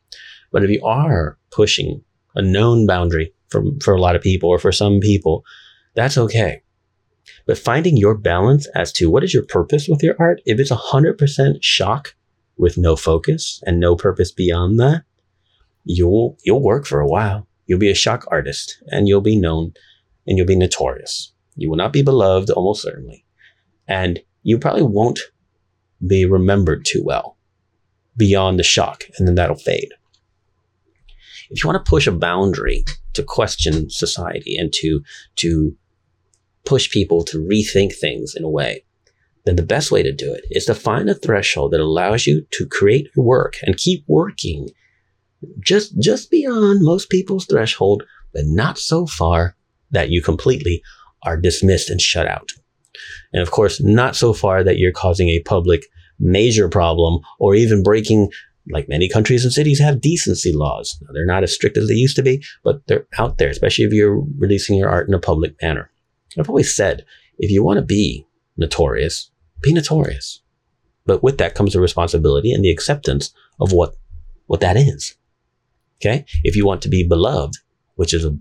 But 0.52 0.64
if 0.64 0.70
you 0.70 0.84
are 0.84 1.38
pushing 1.52 2.04
a 2.38 2.42
known 2.42 2.86
boundary 2.86 3.34
for, 3.50 3.64
for 3.82 3.94
a 3.94 4.02
lot 4.02 4.16
of 4.16 4.22
people 4.22 4.50
or 4.50 4.60
for 4.60 4.72
some 4.72 5.00
people, 5.00 5.44
that's 5.96 6.18
okay. 6.18 6.62
But 7.46 7.58
finding 7.58 7.98
your 7.98 8.16
balance 8.16 8.68
as 8.76 8.92
to 8.94 9.10
what 9.10 9.24
is 9.24 9.34
your 9.34 9.44
purpose 9.44 9.88
with 9.90 10.04
your 10.04 10.16
art, 10.20 10.42
if 10.46 10.60
it's 10.60 10.72
100% 10.72 11.58
shock 11.62 12.16
with 12.58 12.78
no 12.78 12.96
focus 12.96 13.62
and 13.66 13.80
no 13.80 13.96
purpose 13.96 14.32
beyond 14.32 14.80
that, 14.80 15.04
you'll, 15.84 16.38
you'll 16.44 16.64
work 16.64 16.86
for 16.86 17.00
a 17.00 17.08
while. 17.08 17.48
You'll 17.66 17.80
be 17.80 17.92
a 17.92 17.96
shock 17.96 18.26
artist 18.30 18.82
and 18.88 19.08
you'll 19.08 19.22
be 19.22 19.36
known 19.36 19.74
and 20.26 20.38
you'll 20.38 20.48
be 20.48 20.56
notorious. 20.56 21.34
You 21.56 21.70
will 21.70 21.78
not 21.78 21.94
be 21.94 22.04
beloved, 22.04 22.50
almost 22.52 22.84
certainly. 22.84 23.26
And 23.88 24.20
you 24.44 24.60
probably 24.60 24.84
won't 24.84 25.20
be 26.06 26.26
remembered 26.26 26.86
too 26.86 27.02
well 27.04 27.38
beyond 28.16 28.60
the 28.60 28.64
shock, 28.64 29.04
and 29.18 29.28
then 29.28 29.36
that'll 29.36 29.56
fade. 29.56 29.94
If 31.50 31.64
you 31.64 31.68
want 31.68 31.84
to 31.84 31.90
push 31.90 32.08
a 32.08 32.12
boundary 32.12 32.86
to 33.14 33.24
question 33.24 33.90
society 33.90 34.58
and 34.58 34.72
to, 34.74 35.02
to 35.38 35.76
push 36.66 36.90
people 36.90 37.24
to 37.26 37.38
rethink 37.38 37.96
things 37.96 38.36
in 38.36 38.44
a 38.44 38.50
way, 38.50 38.84
then 39.46 39.56
the 39.56 39.64
best 39.64 39.92
way 39.92 40.04
to 40.04 40.12
do 40.12 40.34
it 40.34 40.44
is 40.52 40.66
to 40.66 40.76
find 40.76 41.10
a 41.10 41.16
threshold 41.16 41.72
that 41.72 41.80
allows 41.80 42.28
you 42.28 42.46
to 42.52 42.66
create 42.66 43.10
your 43.16 43.26
work 43.26 43.56
and 43.64 43.78
keep 43.78 44.04
working 44.08 44.70
just, 45.60 45.98
just 46.00 46.30
beyond 46.30 46.82
most 46.82 47.10
people's 47.10 47.46
threshold, 47.46 48.04
but 48.34 48.44
not 48.46 48.78
so 48.78 49.06
far 49.06 49.56
that 49.92 50.10
you 50.10 50.22
completely 50.22 50.82
are 51.24 51.38
dismissed 51.38 51.90
and 51.90 52.02
shut 52.02 52.28
out. 52.28 52.52
And 53.32 53.42
of 53.42 53.52
course, 53.52 53.82
not 53.82 54.16
so 54.16 54.34
far 54.34 54.64
that 54.64 54.78
you're 54.78 54.92
causing 54.92 55.30
a 55.30 55.42
public 55.42 55.84
major 56.20 56.68
problem 56.68 57.22
or 57.40 57.56
even 57.56 57.84
breaking 57.84 58.30
like 58.72 58.90
many 58.90 59.10
countries 59.10 59.44
and 59.44 59.54
cities 59.54 59.80
have 59.80 60.02
decency 60.02 60.54
laws. 60.54 60.98
Now, 61.02 61.10
they're 61.14 61.26
not 61.26 61.44
as 61.44 61.54
strict 61.54 61.78
as 61.78 61.88
they 61.88 61.94
used 61.94 62.16
to 62.18 62.24
be, 62.24 62.44
but 62.64 62.86
they're 62.88 63.08
out 63.18 63.38
there, 63.38 63.50
especially 63.50 63.86
if 63.86 63.94
you're 63.94 64.24
releasing 64.38 64.78
your 64.78 64.90
art 64.90 65.08
in 65.08 65.14
a 65.14 65.20
public 65.20 65.56
manner. 65.62 65.90
I've 66.38 66.50
always 66.50 66.76
said, 66.76 67.06
if 67.40 67.52
you 67.52 67.64
want 67.64 67.78
to 67.78 67.86
be 67.86 68.26
notorious, 68.58 69.32
be 69.62 69.74
notorious. 69.74 70.42
But 71.06 71.24
with 71.24 71.38
that 71.38 71.56
comes 71.56 71.76
a 71.76 71.82
responsibility 71.82 72.52
and 72.52 72.64
the 72.64 72.72
acceptance 72.72 73.34
of 73.60 73.72
what, 73.72 73.96
what 74.48 74.60
that 74.60 74.76
is. 74.76 75.16
Okay. 76.00 76.26
If 76.44 76.56
you 76.56 76.66
want 76.66 76.82
to 76.84 76.90
be 76.90 77.08
beloved, 77.08 77.56
which 77.96 78.14
is 78.14 78.24
a, 78.24 78.38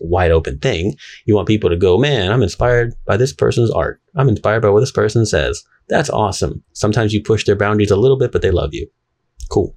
wide 0.00 0.30
open 0.30 0.58
thing. 0.58 0.96
You 1.24 1.34
want 1.34 1.48
people 1.48 1.70
to 1.70 1.76
go, 1.76 1.98
man, 1.98 2.30
I'm 2.30 2.42
inspired 2.42 2.94
by 3.04 3.16
this 3.16 3.32
person's 3.32 3.70
art. 3.70 4.00
I'm 4.14 4.28
inspired 4.28 4.60
by 4.60 4.70
what 4.70 4.80
this 4.80 4.92
person 4.92 5.26
says. 5.26 5.62
That's 5.88 6.10
awesome. 6.10 6.62
Sometimes 6.72 7.12
you 7.12 7.22
push 7.22 7.44
their 7.44 7.56
boundaries 7.56 7.90
a 7.90 7.96
little 7.96 8.18
bit, 8.18 8.32
but 8.32 8.42
they 8.42 8.50
love 8.50 8.70
you. 8.72 8.88
Cool. 9.50 9.76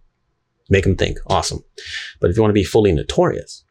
Make 0.70 0.84
them 0.84 0.96
think. 0.96 1.18
Awesome. 1.28 1.64
But 2.20 2.30
if 2.30 2.36
you 2.36 2.42
want 2.42 2.52
to 2.52 2.62
be 2.62 2.64
fully 2.64 2.92
notorious, 2.92 3.64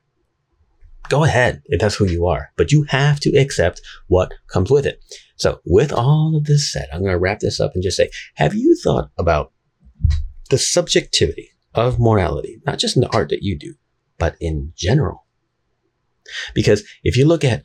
go 1.08 1.24
ahead 1.24 1.62
if 1.66 1.80
that's 1.80 1.94
who 1.94 2.06
you 2.06 2.26
are. 2.26 2.50
But 2.56 2.72
you 2.72 2.84
have 2.88 3.20
to 3.20 3.36
accept 3.36 3.80
what 4.08 4.34
comes 4.48 4.70
with 4.70 4.86
it. 4.86 5.02
So, 5.36 5.60
with 5.64 5.92
all 5.92 6.36
of 6.36 6.44
this 6.44 6.72
said, 6.72 6.88
I'm 6.92 7.00
going 7.00 7.12
to 7.12 7.18
wrap 7.18 7.40
this 7.40 7.60
up 7.60 7.72
and 7.74 7.82
just 7.82 7.96
say, 7.96 8.10
have 8.34 8.54
you 8.54 8.76
thought 8.82 9.10
about 9.16 9.52
the 10.50 10.58
subjectivity 10.58 11.50
of 11.74 12.00
morality, 12.00 12.60
not 12.66 12.78
just 12.78 12.96
in 12.96 13.02
the 13.02 13.14
art 13.14 13.28
that 13.28 13.42
you 13.42 13.56
do, 13.56 13.74
but 14.18 14.36
in 14.40 14.72
general? 14.76 15.26
Because 16.54 16.84
if 17.04 17.16
you 17.16 17.24
look 17.26 17.44
at 17.44 17.62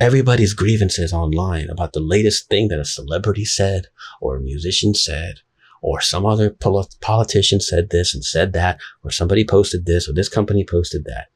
everybody's 0.00 0.54
grievances 0.54 1.12
online 1.12 1.68
about 1.68 1.92
the 1.92 2.00
latest 2.00 2.48
thing 2.48 2.68
that 2.68 2.80
a 2.80 2.84
celebrity 2.84 3.44
said 3.44 3.86
or 4.20 4.36
a 4.36 4.40
musician 4.40 4.94
said 4.94 5.36
or 5.82 6.00
some 6.00 6.24
other 6.24 6.50
pol- 6.50 6.88
politician 7.00 7.60
said 7.60 7.90
this 7.90 8.14
and 8.14 8.24
said 8.24 8.52
that 8.54 8.80
or 9.04 9.10
somebody 9.10 9.44
posted 9.44 9.84
this 9.84 10.08
or 10.08 10.12
this 10.12 10.28
company 10.28 10.64
posted 10.64 11.04
that, 11.04 11.26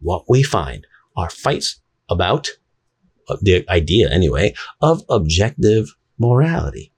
what 0.00 0.24
we 0.28 0.42
find 0.42 0.86
are 1.16 1.30
fights 1.30 1.80
about 2.08 2.48
uh, 3.28 3.36
the 3.42 3.64
idea 3.68 4.10
anyway 4.10 4.54
of 4.80 5.02
objective 5.08 5.94
morality. 6.18 6.92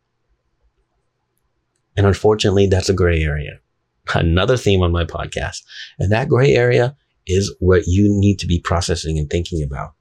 And 1.97 2.07
unfortunately, 2.07 2.67
that's 2.67 2.89
a 2.89 2.95
gray 2.95 3.23
area. 3.23 3.59
Another 4.15 4.57
theme 4.57 4.83
on 4.83 4.93
my 4.93 5.05
podcast. 5.05 5.63
And 5.99 6.13
that 6.13 6.29
gray 6.29 6.55
area 6.55 6.97
is 7.27 7.55
what 7.59 7.87
you 7.87 8.09
need 8.09 8.39
to 8.39 8.47
be 8.47 8.61
processing 8.61 9.19
and 9.19 9.29
thinking 9.29 9.63
about. 9.63 9.95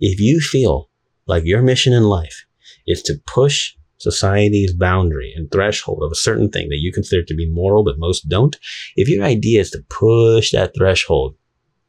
If 0.00 0.18
you 0.18 0.40
feel 0.40 0.88
like 1.26 1.44
your 1.44 1.62
mission 1.62 1.92
in 1.92 2.04
life 2.04 2.46
is 2.86 3.02
to 3.02 3.20
push 3.26 3.74
society's 3.98 4.72
boundary 4.72 5.32
and 5.34 5.50
threshold 5.50 6.02
of 6.02 6.12
a 6.12 6.16
certain 6.16 6.50
thing 6.50 6.68
that 6.68 6.80
you 6.80 6.92
consider 6.92 7.22
to 7.22 7.34
be 7.34 7.50
moral, 7.50 7.84
but 7.84 7.98
most 7.98 8.28
don't, 8.28 8.56
if 8.96 9.08
your 9.08 9.24
idea 9.24 9.60
is 9.60 9.70
to 9.70 9.84
push 9.88 10.52
that 10.52 10.74
threshold, 10.76 11.36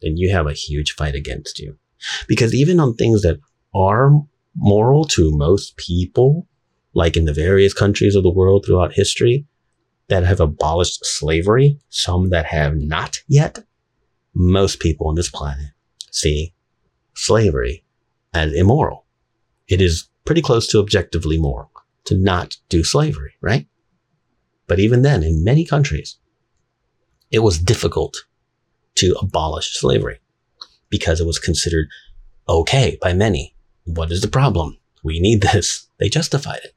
then 0.01 0.17
you 0.17 0.31
have 0.31 0.47
a 0.47 0.53
huge 0.53 0.93
fight 0.93 1.15
against 1.15 1.59
you. 1.59 1.77
Because 2.27 2.53
even 2.53 2.79
on 2.79 2.93
things 2.93 3.21
that 3.23 3.39
are 3.73 4.11
moral 4.55 5.05
to 5.05 5.35
most 5.35 5.75
people, 5.77 6.47
like 6.93 7.17
in 7.17 7.25
the 7.25 7.33
various 7.33 7.73
countries 7.73 8.15
of 8.15 8.23
the 8.23 8.29
world 8.29 8.65
throughout 8.65 8.93
history 8.93 9.45
that 10.07 10.23
have 10.23 10.39
abolished 10.39 11.05
slavery, 11.05 11.79
some 11.89 12.29
that 12.29 12.45
have 12.45 12.75
not 12.75 13.17
yet, 13.27 13.59
most 14.33 14.79
people 14.79 15.07
on 15.07 15.15
this 15.15 15.29
planet 15.29 15.71
see 16.11 16.53
slavery 17.15 17.83
as 18.33 18.53
immoral. 18.53 19.05
It 19.67 19.81
is 19.81 20.07
pretty 20.25 20.41
close 20.41 20.67
to 20.67 20.79
objectively 20.79 21.37
moral 21.37 21.71
to 22.05 22.17
not 22.17 22.57
do 22.69 22.83
slavery, 22.83 23.33
right? 23.41 23.67
But 24.67 24.79
even 24.79 25.01
then, 25.01 25.23
in 25.23 25.43
many 25.43 25.65
countries, 25.65 26.17
it 27.31 27.39
was 27.39 27.59
difficult 27.59 28.15
to 28.95 29.15
abolish 29.21 29.73
slavery 29.73 30.19
because 30.89 31.19
it 31.19 31.27
was 31.27 31.39
considered 31.39 31.87
okay 32.47 32.97
by 33.01 33.13
many. 33.13 33.55
What 33.85 34.11
is 34.11 34.21
the 34.21 34.27
problem? 34.27 34.77
We 35.03 35.19
need 35.19 35.41
this. 35.41 35.87
They 35.99 36.09
justified 36.09 36.61
it, 36.63 36.73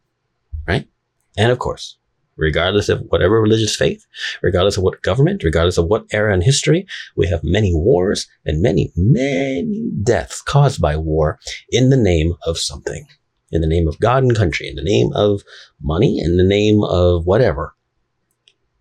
right? 0.67 0.89
And 1.37 1.51
of 1.53 1.59
course, 1.59 1.97
regardless 2.37 2.89
of 2.89 3.01
whatever 3.09 3.41
religious 3.41 3.77
faith, 3.77 4.07
regardless 4.43 4.77
of 4.77 4.83
what 4.83 5.03
government, 5.03 5.45
regardless 5.45 5.79
of 5.79 5.87
what 5.87 6.07
era 6.13 6.33
in 6.35 6.41
history, 6.41 6.87
we 7.17 7.27
have 7.29 7.41
many 7.43 7.75
wars 7.75 8.29
and 8.45 8.63
many, 8.63 8.93
many 8.97 9.91
deaths 10.03 10.41
caused 10.41 10.81
by 10.81 10.97
war 10.97 11.39
in 11.71 11.91
the 11.91 11.97
name 11.97 12.35
of 12.47 12.59
something. 12.59 13.07
In 13.51 13.61
the 13.61 13.67
name 13.67 13.89
of 13.89 13.99
God 13.99 14.23
and 14.23 14.37
country, 14.37 14.69
in 14.69 14.77
the 14.77 14.83
name 14.83 15.11
of 15.15 15.43
money, 15.81 16.21
in 16.21 16.37
the 16.37 16.45
name 16.45 16.83
of 16.85 17.27
whatever, 17.27 17.75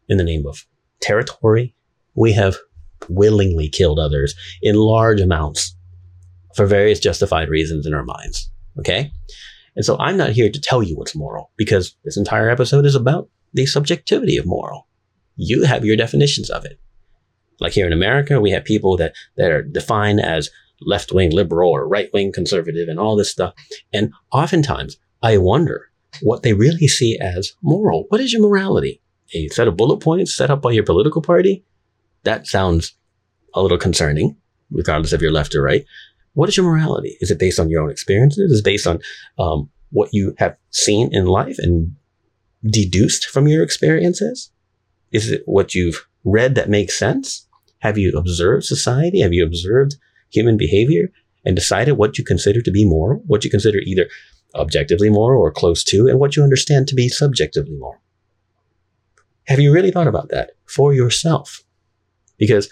in 0.09 0.17
the 0.17 0.23
name 0.23 0.45
of 0.45 0.65
territory, 1.01 1.73
we 2.15 2.33
have 2.33 2.57
willingly 3.09 3.69
killed 3.69 3.99
others 3.99 4.35
in 4.61 4.75
large 4.75 5.21
amounts 5.21 5.75
for 6.55 6.65
various 6.65 6.99
justified 6.99 7.49
reasons 7.49 7.85
in 7.85 7.93
our 7.93 8.03
minds. 8.03 8.49
Okay? 8.79 9.11
And 9.75 9.85
so 9.85 9.95
I'm 9.99 10.17
not 10.17 10.31
here 10.31 10.51
to 10.51 10.59
tell 10.59 10.81
you 10.81 10.97
what's 10.97 11.15
moral 11.15 11.51
because 11.55 11.95
this 12.03 12.17
entire 12.17 12.49
episode 12.49 12.85
is 12.85 12.95
about 12.95 13.29
the 13.53 13.65
subjectivity 13.65 14.37
of 14.37 14.45
moral. 14.45 14.87
You 15.35 15.63
have 15.65 15.85
your 15.85 15.95
definitions 15.95 16.49
of 16.49 16.65
it. 16.65 16.79
Like 17.59 17.73
here 17.73 17.87
in 17.87 17.93
America, 17.93 18.41
we 18.41 18.51
have 18.51 18.65
people 18.65 18.97
that, 18.97 19.15
that 19.37 19.51
are 19.51 19.61
defined 19.61 20.19
as 20.19 20.49
left 20.81 21.11
wing 21.11 21.31
liberal 21.31 21.71
or 21.71 21.87
right 21.87 22.09
wing 22.13 22.31
conservative 22.31 22.87
and 22.87 22.99
all 22.99 23.15
this 23.15 23.31
stuff. 23.31 23.53
And 23.93 24.11
oftentimes 24.31 24.97
I 25.21 25.37
wonder 25.37 25.89
what 26.21 26.43
they 26.43 26.53
really 26.53 26.87
see 26.87 27.17
as 27.19 27.53
moral. 27.61 28.05
What 28.09 28.21
is 28.21 28.33
your 28.33 28.41
morality? 28.41 29.01
A 29.33 29.47
set 29.49 29.67
of 29.67 29.77
bullet 29.77 29.97
points 29.97 30.35
set 30.35 30.49
up 30.49 30.61
by 30.61 30.71
your 30.71 30.83
political 30.83 31.21
party? 31.21 31.65
That 32.23 32.47
sounds 32.47 32.95
a 33.53 33.61
little 33.61 33.77
concerning, 33.77 34.37
regardless 34.71 35.13
if 35.13 35.21
you're 35.21 35.31
left 35.31 35.55
or 35.55 35.61
right. 35.61 35.85
What 36.33 36.49
is 36.49 36.57
your 36.57 36.65
morality? 36.65 37.17
Is 37.19 37.31
it 37.31 37.39
based 37.39 37.59
on 37.59 37.69
your 37.69 37.81
own 37.81 37.89
experiences? 37.89 38.51
Is 38.51 38.59
it 38.59 38.65
based 38.65 38.87
on 38.87 38.99
um, 39.39 39.69
what 39.91 40.09
you 40.13 40.35
have 40.37 40.55
seen 40.69 41.09
in 41.11 41.25
life 41.25 41.57
and 41.59 41.95
deduced 42.63 43.25
from 43.25 43.47
your 43.47 43.63
experiences? 43.63 44.51
Is 45.11 45.31
it 45.31 45.43
what 45.45 45.73
you've 45.73 46.07
read 46.23 46.55
that 46.55 46.69
makes 46.69 46.97
sense? 46.97 47.47
Have 47.79 47.97
you 47.97 48.13
observed 48.17 48.65
society? 48.65 49.21
Have 49.21 49.33
you 49.33 49.45
observed 49.45 49.95
human 50.29 50.57
behavior 50.57 51.09
and 51.45 51.55
decided 51.55 51.93
what 51.93 52.17
you 52.17 52.23
consider 52.23 52.61
to 52.61 52.71
be 52.71 52.85
moral, 52.85 53.21
what 53.27 53.43
you 53.43 53.49
consider 53.49 53.79
either 53.79 54.07
objectively 54.55 55.09
moral 55.09 55.41
or 55.41 55.51
close 55.51 55.83
to, 55.85 56.07
and 56.07 56.19
what 56.19 56.35
you 56.35 56.43
understand 56.43 56.87
to 56.87 56.95
be 56.95 57.09
subjectively 57.09 57.75
moral? 57.77 58.01
Have 59.47 59.59
you 59.59 59.71
really 59.71 59.91
thought 59.91 60.07
about 60.07 60.29
that 60.29 60.51
for 60.65 60.93
yourself? 60.93 61.63
Because 62.37 62.69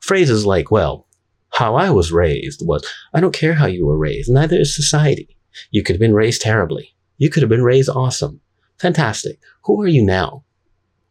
phrases 0.00 0.44
like, 0.44 0.70
well, 0.70 1.06
how 1.50 1.74
I 1.74 1.90
was 1.90 2.12
raised 2.12 2.60
was, 2.64 2.86
I 3.14 3.20
don't 3.20 3.34
care 3.34 3.54
how 3.54 3.66
you 3.66 3.86
were 3.86 3.96
raised, 3.96 4.30
neither 4.30 4.56
is 4.56 4.74
society. 4.74 5.36
You 5.70 5.82
could 5.82 5.94
have 5.94 6.00
been 6.00 6.14
raised 6.14 6.42
terribly. 6.42 6.94
You 7.16 7.30
could 7.30 7.42
have 7.42 7.50
been 7.50 7.64
raised 7.64 7.88
awesome. 7.88 8.40
Fantastic. 8.78 9.40
Who 9.64 9.80
are 9.82 9.88
you 9.88 10.04
now? 10.04 10.44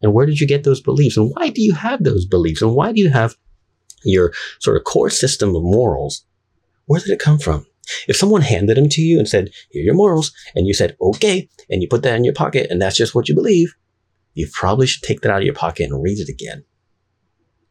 And 0.00 0.14
where 0.14 0.26
did 0.26 0.40
you 0.40 0.46
get 0.46 0.64
those 0.64 0.80
beliefs? 0.80 1.16
And 1.16 1.32
why 1.34 1.48
do 1.48 1.60
you 1.60 1.74
have 1.74 2.02
those 2.02 2.24
beliefs? 2.24 2.62
And 2.62 2.74
why 2.74 2.92
do 2.92 3.00
you 3.00 3.10
have 3.10 3.36
your 4.04 4.32
sort 4.60 4.76
of 4.76 4.84
core 4.84 5.10
system 5.10 5.54
of 5.54 5.62
morals? 5.62 6.24
Where 6.86 7.00
did 7.00 7.10
it 7.10 7.20
come 7.20 7.38
from? 7.38 7.66
If 8.06 8.16
someone 8.16 8.42
handed 8.42 8.76
them 8.76 8.88
to 8.90 9.00
you 9.00 9.18
and 9.18 9.28
said, 9.28 9.50
here 9.70 9.82
are 9.82 9.86
your 9.86 9.94
morals, 9.94 10.32
and 10.54 10.66
you 10.66 10.74
said, 10.74 10.96
okay, 11.00 11.48
and 11.70 11.82
you 11.82 11.88
put 11.88 12.02
that 12.02 12.16
in 12.16 12.24
your 12.24 12.34
pocket 12.34 12.66
and 12.70 12.80
that's 12.80 12.96
just 12.96 13.14
what 13.14 13.28
you 13.28 13.34
believe, 13.34 13.74
you 14.34 14.48
probably 14.52 14.86
should 14.86 15.02
take 15.02 15.22
that 15.22 15.30
out 15.30 15.40
of 15.40 15.44
your 15.44 15.54
pocket 15.54 15.90
and 15.90 16.02
read 16.02 16.18
it 16.18 16.28
again 16.28 16.64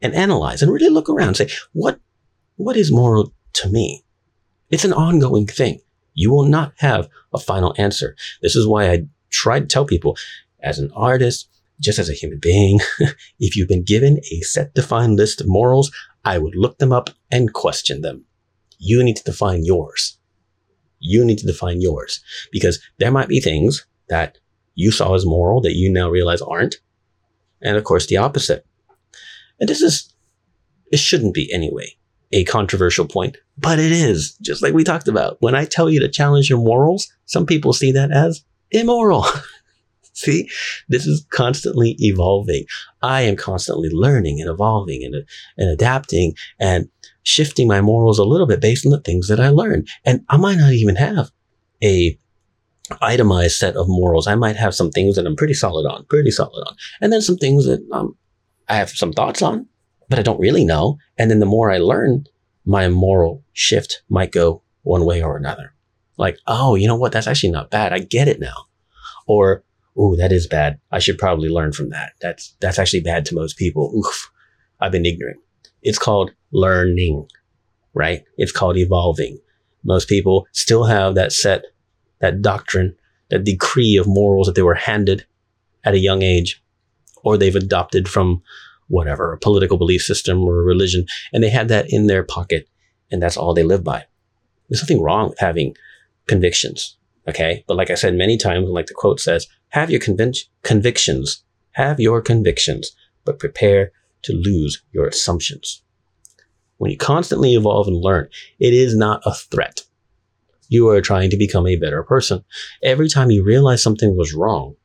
and 0.01 0.13
analyze 0.13 0.61
and 0.61 0.71
really 0.71 0.89
look 0.89 1.09
around 1.09 1.29
and 1.29 1.37
say, 1.37 1.49
what, 1.73 1.99
what 2.55 2.75
is 2.77 2.91
moral 2.91 3.33
to 3.53 3.69
me? 3.69 4.03
It's 4.69 4.85
an 4.85 4.93
ongoing 4.93 5.47
thing. 5.47 5.79
You 6.13 6.31
will 6.31 6.45
not 6.45 6.73
have 6.77 7.07
a 7.33 7.39
final 7.39 7.73
answer. 7.77 8.15
This 8.41 8.55
is 8.55 8.67
why 8.67 8.91
I 8.91 9.05
try 9.29 9.59
to 9.59 9.65
tell 9.65 9.85
people 9.85 10.17
as 10.61 10.79
an 10.79 10.91
artist, 10.95 11.47
just 11.79 11.99
as 11.99 12.09
a 12.09 12.13
human 12.13 12.39
being, 12.39 12.79
if 13.39 13.55
you've 13.55 13.67
been 13.67 13.83
given 13.83 14.19
a 14.31 14.41
set 14.41 14.73
defined 14.73 15.15
list 15.15 15.41
of 15.41 15.47
morals, 15.47 15.91
I 16.25 16.37
would 16.37 16.55
look 16.55 16.79
them 16.79 16.91
up 16.91 17.09
and 17.31 17.53
question 17.53 18.01
them. 18.01 18.25
You 18.79 19.03
need 19.03 19.17
to 19.17 19.23
define 19.23 19.63
yours. 19.65 20.17
You 20.99 21.23
need 21.23 21.37
to 21.39 21.45
define 21.45 21.81
yours 21.81 22.21
because 22.51 22.79
there 22.97 23.11
might 23.11 23.27
be 23.27 23.39
things 23.39 23.85
that 24.09 24.37
you 24.75 24.91
saw 24.91 25.15
as 25.15 25.25
moral 25.25 25.61
that 25.61 25.75
you 25.75 25.91
now 25.91 26.09
realize 26.09 26.41
aren't. 26.41 26.75
And 27.61 27.77
of 27.77 27.83
course, 27.83 28.07
the 28.07 28.17
opposite. 28.17 28.65
And 29.59 29.67
this 29.67 29.81
is, 29.81 30.13
it 30.91 30.99
shouldn't 30.99 31.33
be 31.33 31.51
anyway, 31.51 31.97
a 32.31 32.43
controversial 32.43 33.07
point, 33.07 33.37
but 33.57 33.79
it 33.79 33.91
is, 33.91 34.37
just 34.41 34.61
like 34.61 34.73
we 34.73 34.83
talked 34.83 35.07
about. 35.07 35.37
When 35.39 35.55
I 35.55 35.65
tell 35.65 35.89
you 35.89 35.99
to 35.99 36.09
challenge 36.09 36.49
your 36.49 36.59
morals, 36.59 37.11
some 37.25 37.45
people 37.45 37.73
see 37.73 37.91
that 37.93 38.11
as 38.11 38.43
immoral. 38.71 39.25
See, 40.17 40.49
this 40.89 41.05
is 41.05 41.25
constantly 41.29 41.95
evolving. 41.99 42.65
I 43.03 43.21
am 43.21 43.35
constantly 43.35 43.89
learning 43.89 44.41
and 44.41 44.49
evolving 44.49 45.03
and, 45.03 45.15
and 45.57 45.69
adapting 45.69 46.33
and 46.59 46.89
shifting 47.21 47.67
my 47.67 47.81
morals 47.81 48.17
a 48.17 48.23
little 48.23 48.47
bit 48.47 48.59
based 48.59 48.83
on 48.83 48.91
the 48.91 48.99
things 48.99 49.27
that 49.27 49.39
I 49.39 49.49
learn. 49.49 49.85
And 50.05 50.25
I 50.29 50.37
might 50.37 50.57
not 50.57 50.71
even 50.73 50.95
have 50.95 51.29
a 51.83 52.17
itemized 52.99 53.57
set 53.57 53.75
of 53.75 53.87
morals. 53.87 54.25
I 54.25 54.33
might 54.33 54.55
have 54.55 54.73
some 54.73 54.89
things 54.89 55.17
that 55.17 55.27
I'm 55.27 55.35
pretty 55.35 55.53
solid 55.53 55.87
on, 55.87 56.05
pretty 56.05 56.31
solid 56.31 56.65
on. 56.67 56.75
And 56.99 57.13
then 57.13 57.21
some 57.21 57.37
things 57.37 57.65
that 57.65 57.87
um, 57.91 58.17
I 58.69 58.77
have 58.77 58.89
some 58.89 59.13
thoughts 59.13 59.43
on, 59.43 59.67
but 60.09 60.17
I 60.17 60.23
don't 60.23 60.39
really 60.39 60.65
know. 60.65 60.97
And 61.17 61.29
then 61.29 61.39
the 61.39 61.45
more 61.45 61.69
I 61.69 61.77
learn, 61.77 62.25
my 62.65 62.87
moral 62.87 63.43
shift 63.53 64.01
might 64.09 64.31
go 64.31 64.63
one 64.81 65.05
way 65.05 65.21
or 65.21 65.37
another. 65.37 65.75
Like, 66.17 66.39
oh, 66.47 66.73
you 66.73 66.87
know 66.87 66.95
what? 66.95 67.11
That's 67.11 67.27
actually 67.27 67.51
not 67.51 67.69
bad. 67.69 67.93
I 67.93 67.99
get 67.99 68.27
it 68.27 68.39
now. 68.39 68.65
Or, 69.27 69.63
oh, 69.97 70.15
that 70.15 70.31
is 70.31 70.47
bad. 70.47 70.79
I 70.91 70.99
should 70.99 71.17
probably 71.17 71.49
learn 71.49 71.71
from 71.71 71.89
that. 71.89 72.13
That's, 72.21 72.55
that's 72.59 72.79
actually 72.79 73.01
bad 73.01 73.25
to 73.25 73.35
most 73.35 73.57
people. 73.57 73.91
Oof. 73.95 74.31
I've 74.79 74.91
been 74.91 75.05
ignorant. 75.05 75.39
It's 75.81 75.97
called 75.97 76.31
learning, 76.51 77.27
right? 77.93 78.23
It's 78.37 78.51
called 78.51 78.77
evolving. 78.77 79.39
Most 79.83 80.07
people 80.07 80.47
still 80.51 80.83
have 80.83 81.15
that 81.15 81.31
set, 81.31 81.65
that 82.19 82.41
doctrine, 82.41 82.95
that 83.29 83.43
decree 83.43 83.97
of 83.97 84.07
morals 84.07 84.47
that 84.47 84.55
they 84.55 84.61
were 84.61 84.75
handed 84.75 85.25
at 85.83 85.93
a 85.93 85.99
young 85.99 86.21
age, 86.21 86.61
or 87.23 87.37
they've 87.37 87.55
adopted 87.55 88.07
from 88.07 88.41
whatever, 88.87 89.33
a 89.33 89.37
political 89.37 89.77
belief 89.77 90.01
system 90.01 90.43
or 90.43 90.59
a 90.59 90.63
religion, 90.63 91.05
and 91.33 91.43
they 91.43 91.49
have 91.49 91.67
that 91.67 91.85
in 91.89 92.07
their 92.07 92.23
pocket, 92.23 92.69
and 93.11 93.21
that's 93.21 93.37
all 93.37 93.53
they 93.53 93.63
live 93.63 93.83
by. 93.83 94.05
There's 94.69 94.81
nothing 94.81 95.01
wrong 95.01 95.29
with 95.29 95.39
having 95.39 95.75
convictions. 96.27 96.97
Okay. 97.27 97.63
But 97.67 97.77
like 97.77 97.89
I 97.89 97.95
said 97.95 98.13
many 98.13 98.37
times, 98.37 98.65
and 98.65 98.73
like 98.73 98.87
the 98.87 98.93
quote 98.93 99.19
says, 99.19 99.47
have 99.69 99.89
your 99.91 99.99
convic- 99.99 100.45
convictions, 100.63 101.43
have 101.71 101.99
your 101.99 102.21
convictions, 102.21 102.91
but 103.25 103.39
prepare 103.39 103.91
to 104.23 104.33
lose 104.33 104.81
your 104.91 105.07
assumptions. 105.07 105.83
when 106.77 106.91
you 106.91 106.97
constantly 106.97 107.55
evolve 107.55 107.87
and 107.87 107.97
learn, 107.97 108.29
it 108.59 108.73
is 108.73 108.95
not 108.95 109.21
a 109.25 109.33
threat. 109.33 109.81
You 110.69 110.89
are 110.89 111.01
trying 111.01 111.29
to 111.31 111.37
become 111.37 111.65
a 111.67 111.75
better 111.75 112.03
person. 112.03 112.43
Every 112.83 113.09
time 113.09 113.31
you 113.31 113.43
realize 113.43 113.81
something 113.81 114.15
was 114.15 114.33
wrong 114.33 114.75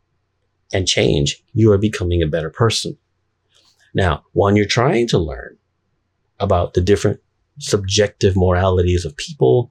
and 0.73 0.89
change, 0.89 1.43
you 1.53 1.71
are 1.73 1.79
becoming 1.79 2.23
a 2.23 2.27
better 2.27 2.51
person. 2.51 2.97
Now, 3.95 4.25
when 4.33 4.57
you're 4.57 4.65
trying 4.65 5.07
to 5.09 5.19
learn 5.19 5.59
about 6.41 6.75
the 6.75 6.81
different 6.81 7.21
subjective 7.59 8.37
moralities 8.37 9.05
of 9.05 9.17
people, 9.17 9.71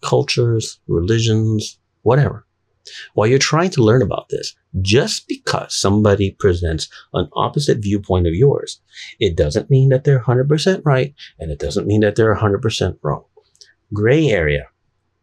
cultures, 0.00 0.78
religions, 0.86 1.78
whatever, 2.02 2.46
while 3.14 3.26
you're 3.26 3.38
trying 3.38 3.70
to 3.70 3.82
learn 3.82 4.02
about 4.02 4.28
this, 4.28 4.54
just 4.80 5.26
because 5.28 5.74
somebody 5.74 6.36
presents 6.38 6.88
an 7.14 7.28
opposite 7.34 7.78
viewpoint 7.78 8.26
of 8.26 8.34
yours, 8.34 8.80
it 9.18 9.36
doesn't 9.36 9.70
mean 9.70 9.88
that 9.90 10.04
they're 10.04 10.20
100% 10.20 10.82
right 10.84 11.14
and 11.38 11.50
it 11.50 11.58
doesn't 11.58 11.86
mean 11.86 12.00
that 12.00 12.16
they're 12.16 12.34
100% 12.34 12.98
wrong. 13.02 13.24
Gray 13.92 14.28
area. 14.28 14.68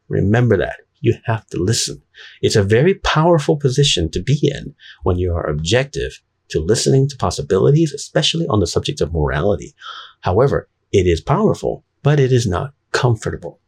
Remember 0.08 0.58
that. 0.58 0.78
You 1.02 1.16
have 1.26 1.46
to 1.48 1.62
listen. 1.62 2.02
It's 2.42 2.56
a 2.56 2.64
very 2.64 2.96
powerful 2.96 3.58
position 3.58 4.10
to 4.12 4.22
be 4.22 4.40
in 4.42 4.74
when 5.04 5.18
you 5.18 5.34
are 5.34 5.48
objective 5.48 6.22
to 6.50 6.60
listening 6.60 7.08
to 7.10 7.18
possibilities, 7.18 7.94
especially 7.94 8.48
on 8.48 8.60
the 8.60 8.68
subject 8.68 9.02
of 9.02 9.14
morality. 9.14 9.74
However, 10.22 10.70
it 10.92 11.06
is 11.08 11.22
powerful, 11.22 11.84
but 12.02 12.20
it 12.20 12.32
is 12.32 12.48
not 12.48 12.74
comfortable. 12.92 13.60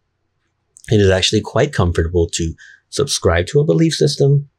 It 0.89 1.01
is 1.01 1.09
actually 1.09 1.41
quite 1.41 1.73
comfortable 1.73 2.29
to 2.33 2.53
subscribe 2.89 3.47
to 3.47 3.59
a 3.59 3.65
belief 3.65 3.93
system, 3.93 4.49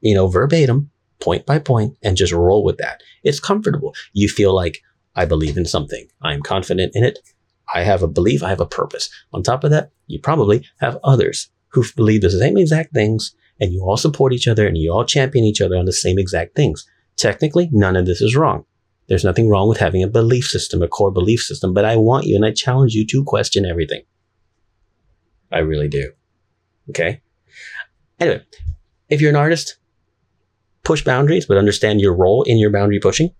you 0.00 0.14
know, 0.14 0.26
verbatim, 0.26 0.90
point 1.20 1.46
by 1.46 1.58
point, 1.58 1.96
and 2.02 2.16
just 2.16 2.32
roll 2.32 2.64
with 2.64 2.78
that. 2.78 3.02
It's 3.22 3.40
comfortable. 3.40 3.94
You 4.12 4.28
feel 4.28 4.54
like 4.54 4.82
I 5.16 5.24
believe 5.24 5.56
in 5.56 5.64
something. 5.64 6.06
I'm 6.22 6.42
confident 6.42 6.92
in 6.94 7.04
it. 7.04 7.18
I 7.74 7.82
have 7.82 8.02
a 8.02 8.08
belief. 8.08 8.42
I 8.42 8.50
have 8.50 8.60
a 8.60 8.66
purpose. 8.66 9.08
On 9.32 9.42
top 9.42 9.64
of 9.64 9.70
that, 9.70 9.90
you 10.06 10.18
probably 10.20 10.66
have 10.80 10.98
others 11.02 11.50
who 11.68 11.84
believe 11.96 12.20
the 12.20 12.30
same 12.30 12.56
exact 12.56 12.92
things 12.92 13.34
and 13.60 13.72
you 13.72 13.82
all 13.82 13.96
support 13.96 14.32
each 14.32 14.48
other 14.48 14.66
and 14.66 14.76
you 14.76 14.92
all 14.92 15.04
champion 15.04 15.44
each 15.44 15.60
other 15.60 15.76
on 15.76 15.84
the 15.84 15.92
same 15.92 16.18
exact 16.18 16.54
things. 16.54 16.86
Technically, 17.16 17.68
none 17.72 17.96
of 17.96 18.06
this 18.06 18.20
is 18.20 18.36
wrong. 18.36 18.64
There's 19.08 19.24
nothing 19.24 19.48
wrong 19.48 19.68
with 19.68 19.78
having 19.78 20.02
a 20.02 20.08
belief 20.08 20.46
system, 20.46 20.82
a 20.82 20.88
core 20.88 21.10
belief 21.10 21.40
system, 21.40 21.74
but 21.74 21.84
I 21.84 21.96
want 21.96 22.26
you 22.26 22.36
and 22.36 22.44
I 22.44 22.52
challenge 22.52 22.94
you 22.94 23.06
to 23.06 23.24
question 23.24 23.64
everything. 23.64 24.02
I 25.52 25.58
really 25.58 25.88
do. 25.88 26.12
Okay. 26.90 27.20
Anyway, 28.20 28.42
if 29.08 29.20
you're 29.20 29.30
an 29.30 29.36
artist, 29.36 29.76
push 30.84 31.02
boundaries, 31.02 31.46
but 31.46 31.56
understand 31.56 32.00
your 32.00 32.14
role 32.14 32.42
in 32.42 32.58
your 32.58 32.70
boundary 32.70 33.00
pushing. 33.00 33.30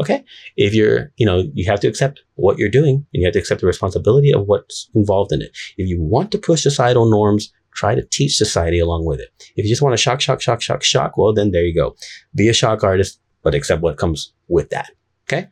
Okay. 0.00 0.24
If 0.56 0.74
you're, 0.74 1.12
you 1.16 1.26
know, 1.26 1.44
you 1.54 1.70
have 1.70 1.80
to 1.80 1.88
accept 1.88 2.22
what 2.34 2.58
you're 2.58 2.68
doing 2.68 3.06
and 3.12 3.20
you 3.20 3.24
have 3.24 3.34
to 3.34 3.38
accept 3.38 3.60
the 3.60 3.66
responsibility 3.66 4.32
of 4.32 4.46
what's 4.46 4.88
involved 4.94 5.32
in 5.32 5.42
it. 5.42 5.56
If 5.76 5.88
you 5.88 6.02
want 6.02 6.32
to 6.32 6.38
push 6.38 6.62
societal 6.62 7.10
norms, 7.10 7.52
try 7.74 7.94
to 7.94 8.02
teach 8.02 8.36
society 8.36 8.78
along 8.78 9.04
with 9.04 9.20
it. 9.20 9.28
If 9.56 9.64
you 9.64 9.70
just 9.70 9.82
want 9.82 9.92
to 9.94 10.02
shock, 10.02 10.20
shock, 10.20 10.40
shock, 10.40 10.62
shock, 10.62 10.82
shock, 10.82 11.16
well, 11.16 11.32
then 11.32 11.50
there 11.50 11.64
you 11.64 11.74
go. 11.74 11.94
Be 12.34 12.48
a 12.48 12.54
shock 12.54 12.82
artist, 12.82 13.20
but 13.42 13.54
accept 13.54 13.82
what 13.82 13.98
comes 13.98 14.32
with 14.48 14.70
that. 14.70 14.90
Okay. 15.28 15.48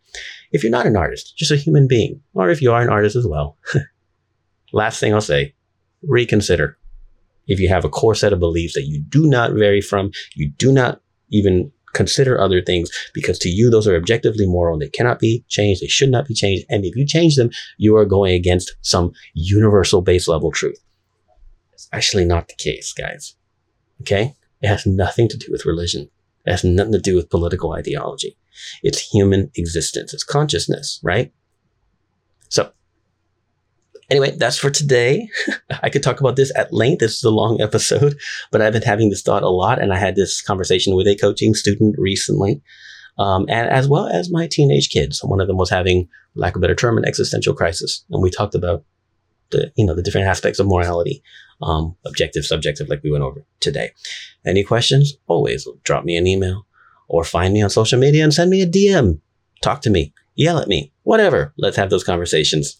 If 0.53 0.63
you're 0.63 0.73
not 0.73 0.87
an 0.87 0.97
artist, 0.97 1.37
just 1.37 1.53
a 1.53 1.57
human 1.57 1.87
being, 1.87 2.21
or 2.35 2.51
if 2.51 2.61
you 2.61 2.73
are 2.73 2.83
an 2.83 2.89
artist 2.91 3.17
as 3.17 3.27
well, 3.27 3.57
last 4.73 5.01
thing 5.01 5.15
I'll 5.15 5.21
say, 5.21 5.55
reconsider 6.03 6.79
if 7.47 7.59
you 7.61 7.69
have 7.69 7.85
a 7.85 7.89
core 7.89 8.15
set 8.15 8.33
of 8.33 8.41
beliefs 8.41 8.75
that 8.75 8.87
you 8.87 9.01
do 9.01 9.27
not 9.27 9.53
vary 9.53 9.81
from, 9.81 10.13
you 10.35 10.51
do 10.51 10.73
not 10.73 11.01
even 11.31 11.73
consider 11.93 12.41
other 12.41 12.63
things 12.63 12.91
because 13.15 13.39
to 13.39 13.49
you 13.49 13.71
those 13.71 13.87
are 13.87 13.97
objectively 13.97 14.47
moral 14.47 14.79
they 14.79 14.89
cannot 14.89 15.19
be 15.19 15.45
changed 15.49 15.83
they 15.83 15.87
should 15.87 16.11
not 16.11 16.27
be 16.27 16.35
changed 16.35 16.65
and 16.69 16.85
if 16.85 16.95
you 16.95 17.05
change 17.05 17.37
them 17.37 17.51
you 17.79 17.97
are 17.97 18.05
going 18.05 18.33
against 18.33 18.75
some 18.83 19.13
universal 19.35 20.01
base 20.01 20.29
level 20.29 20.53
truth. 20.53 20.79
It's 21.73 21.89
actually 21.93 22.25
not 22.25 22.49
the 22.49 22.55
case 22.55 22.93
guys. 22.93 23.35
Okay? 24.03 24.35
It 24.63 24.69
has 24.69 24.87
nothing 24.87 25.29
to 25.29 25.37
do 25.37 25.47
with 25.51 25.67
religion. 25.67 26.11
It 26.47 26.51
has 26.51 26.65
nothing 26.65 26.93
to 26.93 26.99
do 26.99 27.17
with 27.17 27.31
political 27.31 27.73
ideology. 27.73 28.37
It's 28.83 29.01
human 29.01 29.51
existence. 29.57 30.15
It's 30.15 30.25
consciousness 30.25 31.01
right? 31.03 31.33
So 32.49 32.73
Anyway, 34.11 34.33
that's 34.37 34.59
for 34.59 34.71
today. 34.71 35.29
I 35.83 35.89
could 35.89 36.03
talk 36.03 36.21
about 36.21 36.37
this 36.37 36.53
at 36.57 36.73
length. 36.73 36.99
This 36.99 37.17
is 37.17 37.25
a 37.25 37.31
long 37.31 37.61
episode, 37.61 38.19
but 38.51 38.61
I've 38.61 38.73
been 38.73 38.83
having 38.83 39.11
this 39.11 39.23
thought 39.23 39.45
a 39.45 39.49
lot, 39.49 39.81
and 39.81 39.93
I 39.93 39.99
had 39.99 40.17
this 40.17 40.43
conversation 40.43 40.97
with 40.97 41.07
a 41.07 41.17
coaching 41.17 41.55
student 41.55 41.95
recently, 41.97 42.61
um, 43.19 43.47
and 43.49 43.71
as 43.71 43.89
well 43.89 44.07
as 44.07 44.31
my 44.31 44.49
teenage 44.49 44.91
kids. 44.91 45.23
One 45.23 45.41
of 45.41 45.47
them 45.47 45.57
was 45.57 45.71
having, 45.71 46.09
lack 46.35 46.57
of 46.57 46.61
a 46.61 46.63
better 46.63 46.75
term, 46.75 46.99
an 46.99 47.05
existential 47.05 47.55
crisis, 47.55 48.05
and 48.11 48.23
we 48.23 48.31
talked 48.31 48.55
about 48.55 48.85
the 49.51 49.73
you 49.77 49.87
know 49.87 49.95
the 49.95 50.03
different 50.03 50.27
aspects 50.27 50.59
of 50.59 50.67
morality, 50.67 51.23
um, 51.63 51.97
objective, 52.05 52.45
subjective, 52.45 52.89
like 52.89 53.03
we 53.05 53.11
went 53.11 53.25
over 53.25 53.45
today. 53.61 53.93
Any 54.45 54.65
questions? 54.65 55.15
Always 55.29 55.69
drop 55.85 56.05
me 56.05 56.17
an 56.17 56.27
email 56.27 56.67
or 57.09 57.25
find 57.25 57.55
me 57.55 57.63
on 57.63 57.71
social 57.71 57.99
media 57.99 58.25
and 58.25 58.35
send 58.35 58.51
me 58.51 58.63
a 58.63 58.67
DM. 58.67 59.21
Talk 59.63 59.83
to 59.83 59.91
me, 59.91 60.15
yell 60.35 60.59
at 60.59 60.69
me, 60.69 60.93
whatever. 61.03 61.53
Let's 61.59 61.77
have 61.77 61.91
those 61.91 62.05
conversations. 62.05 62.80